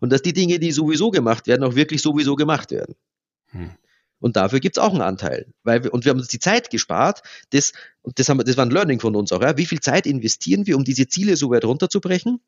[0.00, 2.94] Und dass die Dinge, die sowieso gemacht werden, auch wirklich sowieso gemacht werden.
[3.50, 3.70] Hm.
[4.20, 5.46] Und dafür gibt's auch einen Anteil.
[5.62, 8.70] Weil wir, und wir haben uns die Zeit gespart, das, das, haben, das war ein
[8.70, 9.42] Learning von uns auch.
[9.42, 9.56] Ja.
[9.56, 12.40] Wie viel Zeit investieren wir, um diese Ziele so weit runterzubrechen?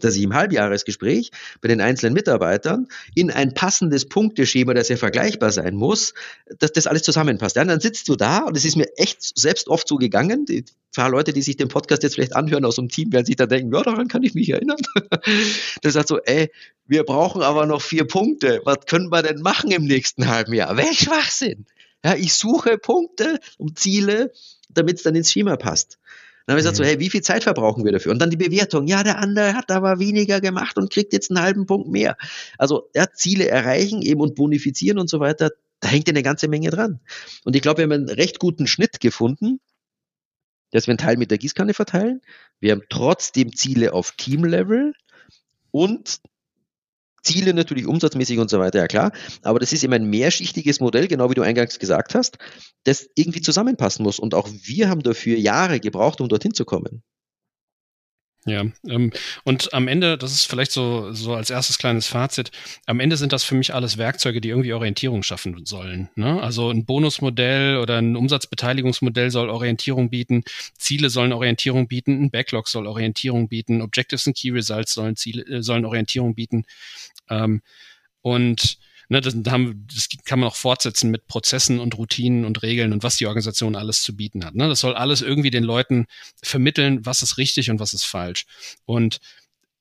[0.00, 1.30] Dass ich im Halbjahresgespräch
[1.60, 6.14] bei den einzelnen Mitarbeitern in ein passendes Punkteschema, das ja vergleichbar sein muss,
[6.58, 7.56] dass das alles zusammenpasst.
[7.56, 10.46] Ja, dann sitzt du da und es ist mir echt selbst oft so gegangen.
[10.46, 10.64] Die
[10.94, 13.48] paar Leute, die sich den Podcast jetzt vielleicht anhören aus dem Team, werden sich dann
[13.48, 14.78] denken, ja, daran kann ich mich erinnern.
[15.82, 16.50] das sagt so, ey,
[16.86, 18.60] wir brauchen aber noch vier Punkte.
[18.64, 20.76] Was können wir denn machen im nächsten halben Jahr?
[20.76, 21.66] Welch Schwachsinn!
[22.04, 24.32] Ja, ich suche Punkte und Ziele,
[24.68, 25.98] damit es dann ins Schema passt.
[26.48, 26.86] Dann habe ich gesagt, so, mhm.
[26.86, 28.10] hey, wie viel Zeit verbrauchen wir dafür?
[28.10, 28.86] Und dann die Bewertung.
[28.86, 32.16] Ja, der andere hat aber weniger gemacht und kriegt jetzt einen halben Punkt mehr.
[32.56, 36.70] Also ja, Ziele erreichen eben und bonifizieren und so weiter, da hängt eine ganze Menge
[36.70, 37.00] dran.
[37.44, 39.60] Und ich glaube, wir haben einen recht guten Schnitt gefunden,
[40.70, 42.22] dass wir einen Teil mit der Gießkanne verteilen.
[42.60, 44.94] Wir haben trotzdem Ziele auf Teamlevel
[45.70, 46.18] und
[47.22, 49.12] Ziele natürlich umsatzmäßig und so weiter, ja klar.
[49.42, 52.38] Aber das ist eben ein mehrschichtiges Modell, genau wie du eingangs gesagt hast,
[52.84, 54.18] das irgendwie zusammenpassen muss.
[54.18, 57.02] Und auch wir haben dafür Jahre gebraucht, um dorthin zu kommen.
[58.46, 59.12] Ja, ähm,
[59.44, 62.50] und am Ende, das ist vielleicht so, so als erstes kleines Fazit,
[62.86, 66.08] am Ende sind das für mich alles Werkzeuge, die irgendwie Orientierung schaffen sollen.
[66.14, 66.40] Ne?
[66.40, 70.44] Also ein Bonusmodell oder ein Umsatzbeteiligungsmodell soll Orientierung bieten,
[70.78, 75.42] Ziele sollen Orientierung bieten, ein Backlog soll Orientierung bieten, Objectives und Key Results sollen, Ziele,
[75.42, 76.64] äh, sollen Orientierung bieten.
[77.28, 77.60] Ähm,
[78.22, 78.78] und
[79.08, 83.16] ne, das, das kann man auch fortsetzen mit Prozessen und Routinen und Regeln und was
[83.16, 84.54] die Organisation alles zu bieten hat.
[84.54, 84.68] Ne?
[84.68, 86.06] Das soll alles irgendwie den Leuten
[86.42, 88.46] vermitteln, was ist richtig und was ist falsch.
[88.84, 89.18] Und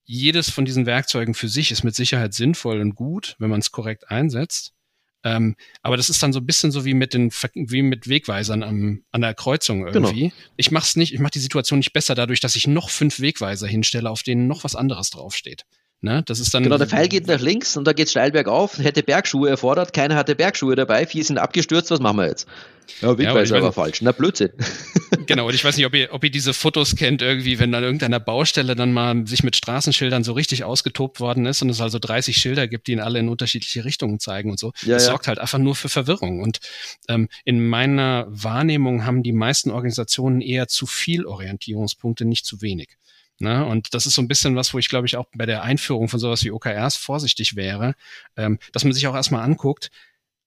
[0.05, 3.71] jedes von diesen Werkzeugen für sich ist mit Sicherheit sinnvoll und gut, wenn man es
[3.71, 4.73] korrekt einsetzt.
[5.23, 8.63] Ähm, aber das ist dann so ein bisschen so wie mit den wie mit Wegweisern
[8.63, 10.07] am, an der Kreuzung genau.
[10.07, 10.29] irgendwie.
[10.29, 10.33] Genau.
[10.55, 13.19] Ich mache es nicht, ich mache die Situation nicht besser dadurch, dass ich noch fünf
[13.19, 15.65] Wegweiser hinstelle, auf denen noch was anderes draufsteht.
[16.01, 16.23] Ne?
[16.27, 18.77] Das ist dann genau, der Pfeil geht nach links und da geht es steil bergauf,
[18.77, 22.47] hätte Bergschuhe erfordert, keiner hatte Bergschuhe dabei, vier sind abgestürzt, was machen wir jetzt?
[23.01, 24.01] Ja, Wegweiser ja, war falsch.
[24.01, 24.51] Na, Blödsinn.
[25.25, 27.83] Genau, und ich weiß nicht, ob ihr, ob ihr diese Fotos kennt, irgendwie, wenn an
[27.83, 31.99] irgendeiner Baustelle dann mal sich mit Straßenschildern so richtig ausgetobt worden ist und es also
[31.99, 34.71] 30 Schilder gibt, die ihn alle in unterschiedliche Richtungen zeigen und so.
[34.83, 35.11] Ja, das ja.
[35.11, 36.41] sorgt halt einfach nur für Verwirrung.
[36.41, 36.59] Und
[37.09, 42.97] ähm, in meiner Wahrnehmung haben die meisten Organisationen eher zu viel Orientierungspunkte, nicht zu wenig.
[43.39, 43.65] Ne?
[43.65, 46.09] Und das ist so ein bisschen was, wo ich glaube ich auch bei der Einführung
[46.09, 47.95] von sowas wie OKRs vorsichtig wäre,
[48.35, 49.91] ähm, dass man sich auch erstmal anguckt,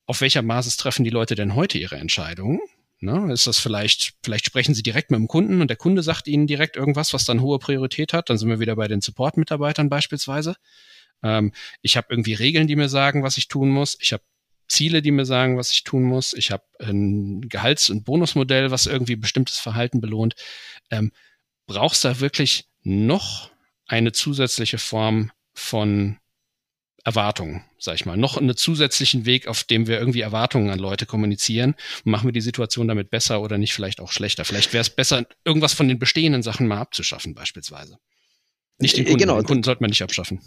[0.07, 2.61] auf welcher Basis treffen die Leute denn heute ihre Entscheidungen?
[2.99, 3.33] Ne?
[3.33, 6.47] Ist das vielleicht, vielleicht sprechen sie direkt mit dem Kunden und der Kunde sagt ihnen
[6.47, 8.29] direkt irgendwas, was dann hohe Priorität hat.
[8.29, 10.57] Dann sind wir wieder bei den Support-Mitarbeitern beispielsweise.
[11.23, 13.97] Ähm, ich habe irgendwie Regeln, die mir sagen, was ich tun muss.
[14.01, 14.23] Ich habe
[14.69, 16.35] Ziele, die mir sagen, was ich tun muss.
[16.35, 20.35] Ich habe ein Gehalts- und Bonusmodell, was irgendwie bestimmtes Verhalten belohnt.
[20.91, 21.13] Ähm,
[21.67, 23.51] brauchst da wirklich noch
[23.87, 26.19] eine zusätzliche Form von
[27.05, 31.07] Erwartungen, sag ich mal, noch einen zusätzlichen Weg, auf dem wir irgendwie Erwartungen an Leute
[31.07, 31.75] kommunizieren
[32.05, 34.45] machen wir die Situation damit besser oder nicht vielleicht auch schlechter.
[34.45, 37.99] Vielleicht wäre es besser, irgendwas von den bestehenden Sachen mal abzuschaffen, beispielsweise.
[38.79, 39.37] Nicht den äh, Kunden, genau.
[39.37, 40.41] den Kunden sollte man nicht abschaffen.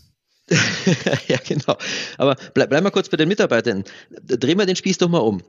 [1.27, 1.77] ja, genau.
[2.17, 3.83] Aber bleib, bleib mal kurz bei den Mitarbeitern.
[4.09, 5.41] Drehen wir den Spieß doch mal um.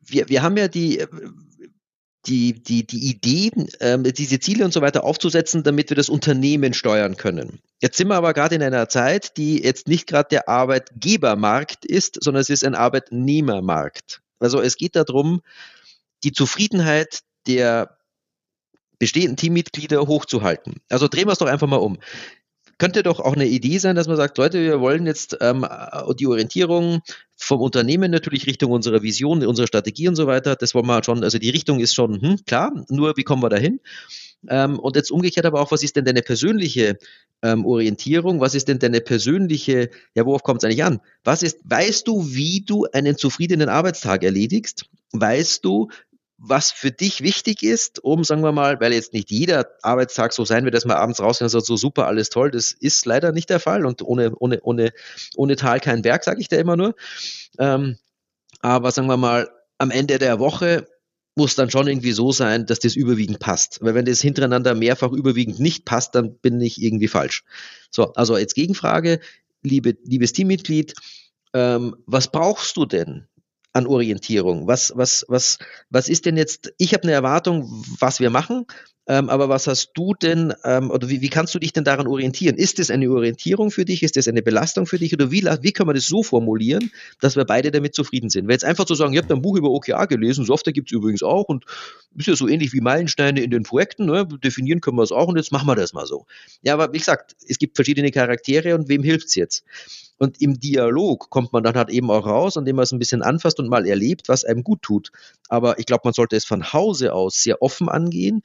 [0.00, 1.04] Wir, wir haben ja die,
[2.26, 3.50] die, die, die Idee,
[3.80, 7.60] ähm, diese Ziele und so weiter aufzusetzen, damit wir das Unternehmen steuern können.
[7.80, 12.22] Jetzt sind wir aber gerade in einer Zeit, die jetzt nicht gerade der Arbeitgebermarkt ist,
[12.22, 14.20] sondern es ist ein Arbeitnehmermarkt.
[14.40, 15.42] Also es geht darum,
[16.24, 17.96] die Zufriedenheit der
[18.98, 20.80] bestehenden Teammitglieder hochzuhalten.
[20.88, 21.98] Also drehen wir es doch einfach mal um
[22.78, 25.66] könnte doch auch eine Idee sein, dass man sagt, Leute, wir wollen jetzt ähm,
[26.18, 27.00] die Orientierung
[27.36, 30.56] vom Unternehmen natürlich Richtung unserer Vision, unserer Strategie und so weiter.
[30.56, 33.48] Das wollen wir schon, also die Richtung ist schon hm, klar, nur wie kommen wir
[33.48, 33.80] dahin?
[34.48, 36.98] Ähm, und jetzt umgekehrt aber auch, was ist denn deine persönliche
[37.42, 38.40] ähm, Orientierung?
[38.40, 41.00] Was ist denn deine persönliche, ja, worauf kommt es eigentlich an?
[41.24, 44.86] Was ist, weißt du, wie du einen zufriedenen Arbeitstag erledigst?
[45.12, 45.88] Weißt du,
[46.38, 50.44] was für dich wichtig ist, um, sagen wir mal, weil jetzt nicht jeder Arbeitstag so
[50.44, 53.32] sein wird, dass man abends rausgehen und sagt, so super, alles toll, das ist leider
[53.32, 54.92] nicht der Fall und ohne, ohne, ohne,
[55.36, 56.94] ohne Tal kein Berg, sage ich da immer nur.
[57.58, 57.98] Ähm,
[58.60, 60.86] aber sagen wir mal, am Ende der Woche
[61.34, 63.78] muss dann schon irgendwie so sein, dass das überwiegend passt.
[63.80, 67.44] Weil wenn das hintereinander mehrfach überwiegend nicht passt, dann bin ich irgendwie falsch.
[67.90, 69.20] So, also als Gegenfrage,
[69.62, 70.94] liebe, liebes Teammitglied,
[71.54, 73.28] ähm, was brauchst du denn?
[73.78, 74.66] An Orientierung?
[74.66, 75.58] Was, was, was,
[75.90, 78.66] was ist denn jetzt, ich habe eine Erwartung, was wir machen,
[79.10, 82.06] ähm, aber was hast du denn, ähm, oder wie, wie kannst du dich denn daran
[82.06, 82.56] orientieren?
[82.56, 84.02] Ist es eine Orientierung für dich?
[84.02, 85.14] Ist es eine Belastung für dich?
[85.14, 88.46] Oder wie, wie können wir das so formulieren, dass wir beide damit zufrieden sind?
[88.46, 90.92] Weil jetzt einfach zu sagen, ihr habt ein Buch über OKR gelesen, Software gibt es
[90.92, 91.64] übrigens auch und
[92.16, 94.28] ist ja so ähnlich wie Meilensteine in den Projekten, ne?
[94.44, 96.26] definieren können wir es auch und jetzt machen wir das mal so.
[96.60, 99.64] Ja, aber wie gesagt, es gibt verschiedene Charaktere und wem hilft es jetzt?
[100.18, 103.22] Und im Dialog kommt man dann halt eben auch raus, indem man es ein bisschen
[103.22, 105.10] anfasst und mal erlebt, was einem gut tut.
[105.48, 108.42] Aber ich glaube, man sollte es von Hause aus sehr offen angehen,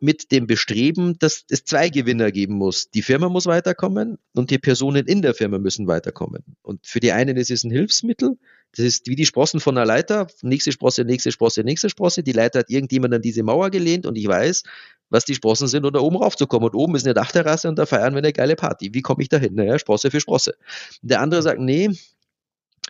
[0.00, 2.90] mit dem Bestreben, dass es zwei Gewinner geben muss.
[2.90, 6.44] Die Firma muss weiterkommen und die Personen in der Firma müssen weiterkommen.
[6.62, 8.36] Und für die einen ist es ein Hilfsmittel.
[8.76, 10.26] Das ist wie die Sprossen von einer Leiter.
[10.42, 12.22] Nächste Sprosse, nächste Sprosse, nächste Sprosse.
[12.22, 14.64] Die Leiter hat irgendjemand an diese Mauer gelehnt und ich weiß,
[15.10, 16.68] was die Sprossen sind, um da oben raufzukommen.
[16.68, 18.92] Und oben ist eine Dachterrasse und da feiern wir eine geile Party.
[18.92, 19.54] Wie komme ich da hin?
[19.54, 20.56] Naja, Sprosse für Sprosse.
[21.02, 21.90] Der andere sagt, nee,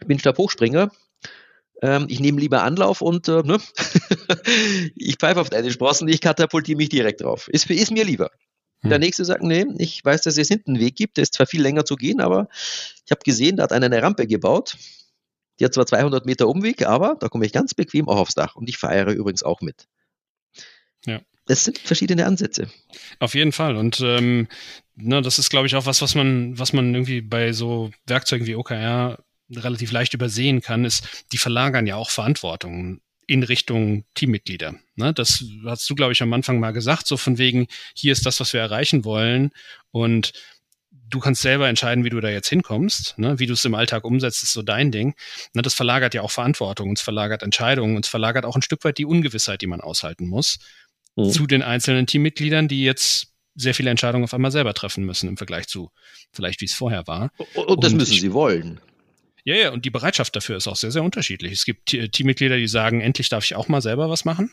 [0.00, 0.90] ich bin Stabhochspringer,
[1.82, 3.58] ähm, ich nehme lieber Anlauf und äh, ne?
[4.96, 7.48] ich pfeife auf deine Sprossen, ich katapultiere mich direkt drauf.
[7.48, 8.30] Ist, ist mir lieber.
[8.80, 8.90] Hm.
[8.90, 11.46] Der nächste sagt, nee, ich weiß, dass es hinten einen Weg gibt, der ist zwar
[11.46, 12.48] viel länger zu gehen, aber
[13.04, 14.76] ich habe gesehen, da hat einer eine Rampe gebaut.
[15.58, 18.56] Die hat zwar 200 Meter Umweg, aber da komme ich ganz bequem auch aufs Dach
[18.56, 19.86] und ich feiere übrigens auch mit.
[21.06, 21.20] Ja.
[21.46, 22.70] Das sind verschiedene Ansätze.
[23.18, 23.76] Auf jeden Fall.
[23.76, 24.48] Und ähm,
[24.96, 28.46] ne, das ist, glaube ich, auch was, was man, was man irgendwie bei so Werkzeugen
[28.46, 34.74] wie OKR relativ leicht übersehen kann, ist, die verlagern ja auch Verantwortung in Richtung Teammitglieder.
[34.96, 38.26] Ne, das hast du, glaube ich, am Anfang mal gesagt, so von wegen, hier ist
[38.26, 39.50] das, was wir erreichen wollen
[39.90, 40.32] und
[41.14, 44.04] du kannst selber entscheiden, wie du da jetzt hinkommst, ne, wie du es im Alltag
[44.04, 45.14] umsetzt, ist so dein Ding.
[45.54, 48.98] Ne, das verlagert ja auch Verantwortung, es verlagert Entscheidungen, es verlagert auch ein Stück weit
[48.98, 50.58] die Ungewissheit, die man aushalten muss,
[51.16, 51.30] mhm.
[51.30, 55.36] zu den einzelnen Teammitgliedern, die jetzt sehr viele Entscheidungen auf einmal selber treffen müssen im
[55.36, 55.90] Vergleich zu
[56.32, 57.30] vielleicht, wie es vorher war.
[57.54, 58.80] Und das und müssen sie wollen.
[59.44, 61.52] Ja, ja, und die Bereitschaft dafür ist auch sehr, sehr unterschiedlich.
[61.52, 64.50] Es gibt Teammitglieder, die sagen, endlich darf ich auch mal selber was machen.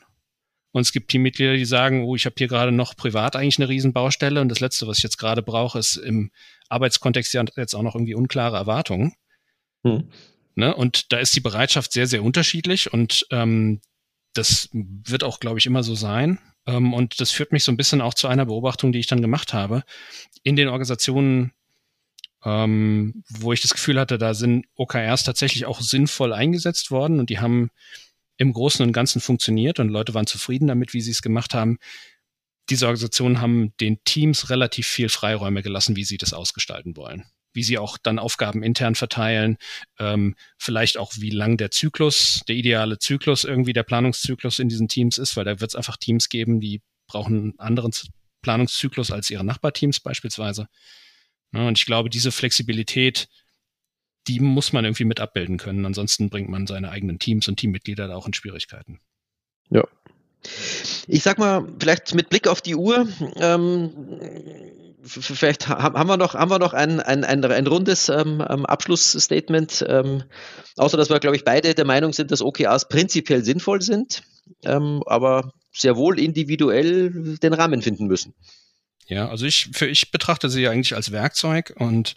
[0.71, 3.69] Und es gibt Teammitglieder, die sagen, oh, ich habe hier gerade noch privat eigentlich eine
[3.69, 6.31] Riesenbaustelle und das Letzte, was ich jetzt gerade brauche, ist im
[6.69, 9.13] Arbeitskontext jetzt auch noch irgendwie unklare Erwartungen.
[9.83, 10.09] Hm.
[10.55, 10.73] Ne?
[10.73, 13.81] Und da ist die Bereitschaft sehr, sehr unterschiedlich und ähm,
[14.33, 16.39] das wird auch, glaube ich, immer so sein.
[16.65, 19.21] Ähm, und das führt mich so ein bisschen auch zu einer Beobachtung, die ich dann
[19.21, 19.83] gemacht habe.
[20.43, 21.51] In den Organisationen,
[22.43, 27.29] ähm, wo ich das Gefühl hatte, da sind OKRs tatsächlich auch sinnvoll eingesetzt worden und
[27.29, 27.71] die haben
[28.41, 31.77] im Großen und Ganzen funktioniert und Leute waren zufrieden damit, wie sie es gemacht haben.
[32.71, 37.63] Diese Organisationen haben den Teams relativ viel Freiräume gelassen, wie sie das ausgestalten wollen wie
[37.63, 39.57] sie auch dann Aufgaben intern verteilen,
[39.99, 44.87] ähm, vielleicht auch wie lang der Zyklus, der ideale Zyklus irgendwie der Planungszyklus in diesen
[44.87, 47.91] Teams ist, weil da wird es einfach Teams geben, die brauchen einen anderen
[48.41, 50.67] Planungszyklus als ihre Nachbarteams beispielsweise.
[51.53, 53.27] Ja, und ich glaube, diese Flexibilität,
[54.27, 55.85] die muss man irgendwie mit abbilden können.
[55.85, 58.99] Ansonsten bringt man seine eigenen Teams und Teammitglieder da auch in Schwierigkeiten.
[59.69, 59.83] Ja.
[61.07, 63.91] Ich sag mal, vielleicht mit Blick auf die Uhr, ähm,
[65.03, 69.85] vielleicht haben wir noch, haben wir noch ein, ein, ein, ein rundes ähm, ähm, Abschlussstatement,
[69.87, 70.23] ähm,
[70.77, 74.23] außer dass wir, glaube ich, beide der Meinung sind, dass OKRs prinzipiell sinnvoll sind,
[74.63, 78.33] ähm, aber sehr wohl individuell den Rahmen finden müssen.
[79.11, 82.15] Ja, also ich, für ich betrachte sie eigentlich als Werkzeug und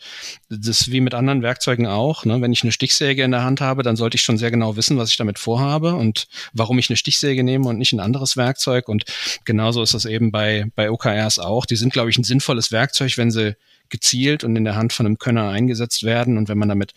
[0.48, 2.24] das wie mit anderen Werkzeugen auch.
[2.24, 2.40] Ne?
[2.40, 4.96] Wenn ich eine Stichsäge in der Hand habe, dann sollte ich schon sehr genau wissen,
[4.96, 8.88] was ich damit vorhabe und warum ich eine Stichsäge nehme und nicht ein anderes Werkzeug.
[8.88, 9.06] Und
[9.44, 11.66] genauso ist das eben bei, bei OKRs auch.
[11.66, 13.56] Die sind, glaube ich, ein sinnvolles Werkzeug, wenn sie
[13.88, 16.94] gezielt und in der Hand von einem Könner eingesetzt werden und wenn man damit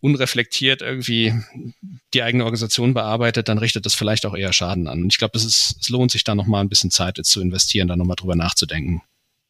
[0.00, 1.32] unreflektiert irgendwie
[2.14, 5.02] die eigene Organisation bearbeitet, dann richtet das vielleicht auch eher Schaden an.
[5.02, 7.88] Und ich glaube, es, ist, es lohnt sich da nochmal ein bisschen Zeit zu investieren,
[7.88, 9.02] da nochmal drüber nachzudenken.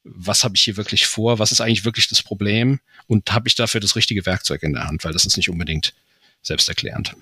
[0.04, 1.38] Was habe ich hier wirklich vor?
[1.38, 2.78] Was ist eigentlich wirklich das Problem?
[3.08, 5.04] Und habe ich dafür das richtige Werkzeug in der Hand?
[5.04, 5.94] Weil das ist nicht unbedingt
[6.42, 7.16] selbsterklärend.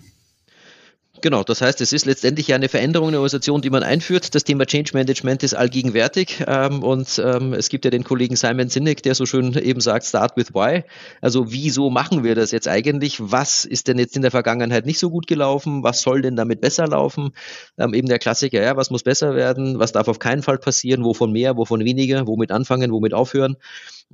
[1.24, 4.34] Genau, das heißt, es ist letztendlich ja eine Veränderung in der Organisation, die man einführt.
[4.34, 8.68] Das Thema Change Management ist allgegenwärtig ähm, und ähm, es gibt ja den Kollegen Simon
[8.68, 10.84] Sinek, der so schön eben sagt, start with why.
[11.22, 13.16] Also wieso machen wir das jetzt eigentlich?
[13.22, 15.82] Was ist denn jetzt in der Vergangenheit nicht so gut gelaufen?
[15.82, 17.30] Was soll denn damit besser laufen?
[17.78, 19.78] Ähm, eben der Klassiker, ja, was muss besser werden?
[19.78, 21.04] Was darf auf keinen Fall passieren?
[21.04, 22.26] Wovon mehr, wovon weniger?
[22.26, 23.56] Womit anfangen, womit aufhören?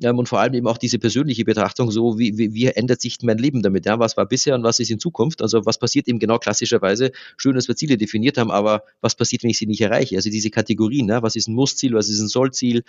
[0.03, 3.19] Ähm, und vor allem eben auch diese persönliche Betrachtung, so wie, wie, wie ändert sich
[3.23, 6.09] mein Leben damit, ja, was war bisher und was ist in Zukunft, also was passiert
[6.09, 9.67] eben genau klassischerweise, schön, dass wir Ziele definiert haben, aber was passiert, wenn ich sie
[9.67, 12.83] nicht erreiche, also diese Kategorien, ja, was ist ein Mussziel, was ist ein Sollziel?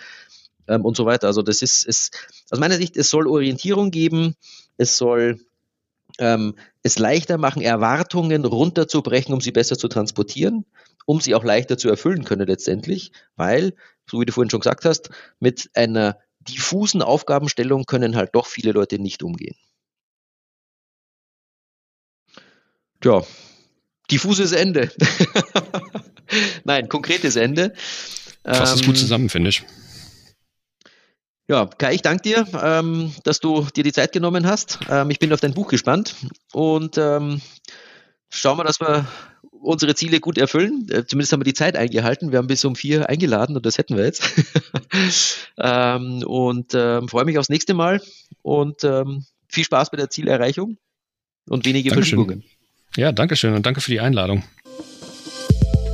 [0.68, 2.16] Ähm, und so weiter, also das ist, ist,
[2.50, 4.34] aus meiner Sicht, es soll Orientierung geben,
[4.76, 5.40] es soll
[6.18, 10.64] ähm, es leichter machen, Erwartungen runterzubrechen, um sie besser zu transportieren,
[11.06, 13.74] um sie auch leichter zu erfüllen können letztendlich, weil,
[14.08, 16.18] so wie du vorhin schon gesagt hast, mit einer
[16.48, 19.56] diffusen Aufgabenstellungen können halt doch viele Leute nicht umgehen.
[23.00, 23.22] Tja,
[24.10, 24.90] diffuses Ende.
[26.64, 27.74] Nein, konkretes Ende.
[28.44, 29.64] Fasst es gut ähm, zusammen, finde ich.
[31.48, 34.78] Ja, Kai, ich danke dir, ähm, dass du dir die Zeit genommen hast.
[34.88, 36.14] Ähm, ich bin auf dein Buch gespannt
[36.52, 37.42] und ähm,
[38.30, 39.06] schauen wir, dass wir
[39.62, 40.86] unsere Ziele gut erfüllen.
[40.90, 42.32] Äh, zumindest haben wir die Zeit eingehalten.
[42.32, 44.22] Wir haben bis um vier eingeladen und das hätten wir jetzt.
[45.58, 48.02] ähm, und ähm, freue mich aufs nächste Mal
[48.42, 50.76] und ähm, viel Spaß bei der Zielerreichung
[51.48, 52.18] und wenige Dankeschön.
[52.18, 52.44] Verschiebungen.
[52.96, 54.42] Ja, danke schön und danke für die Einladung.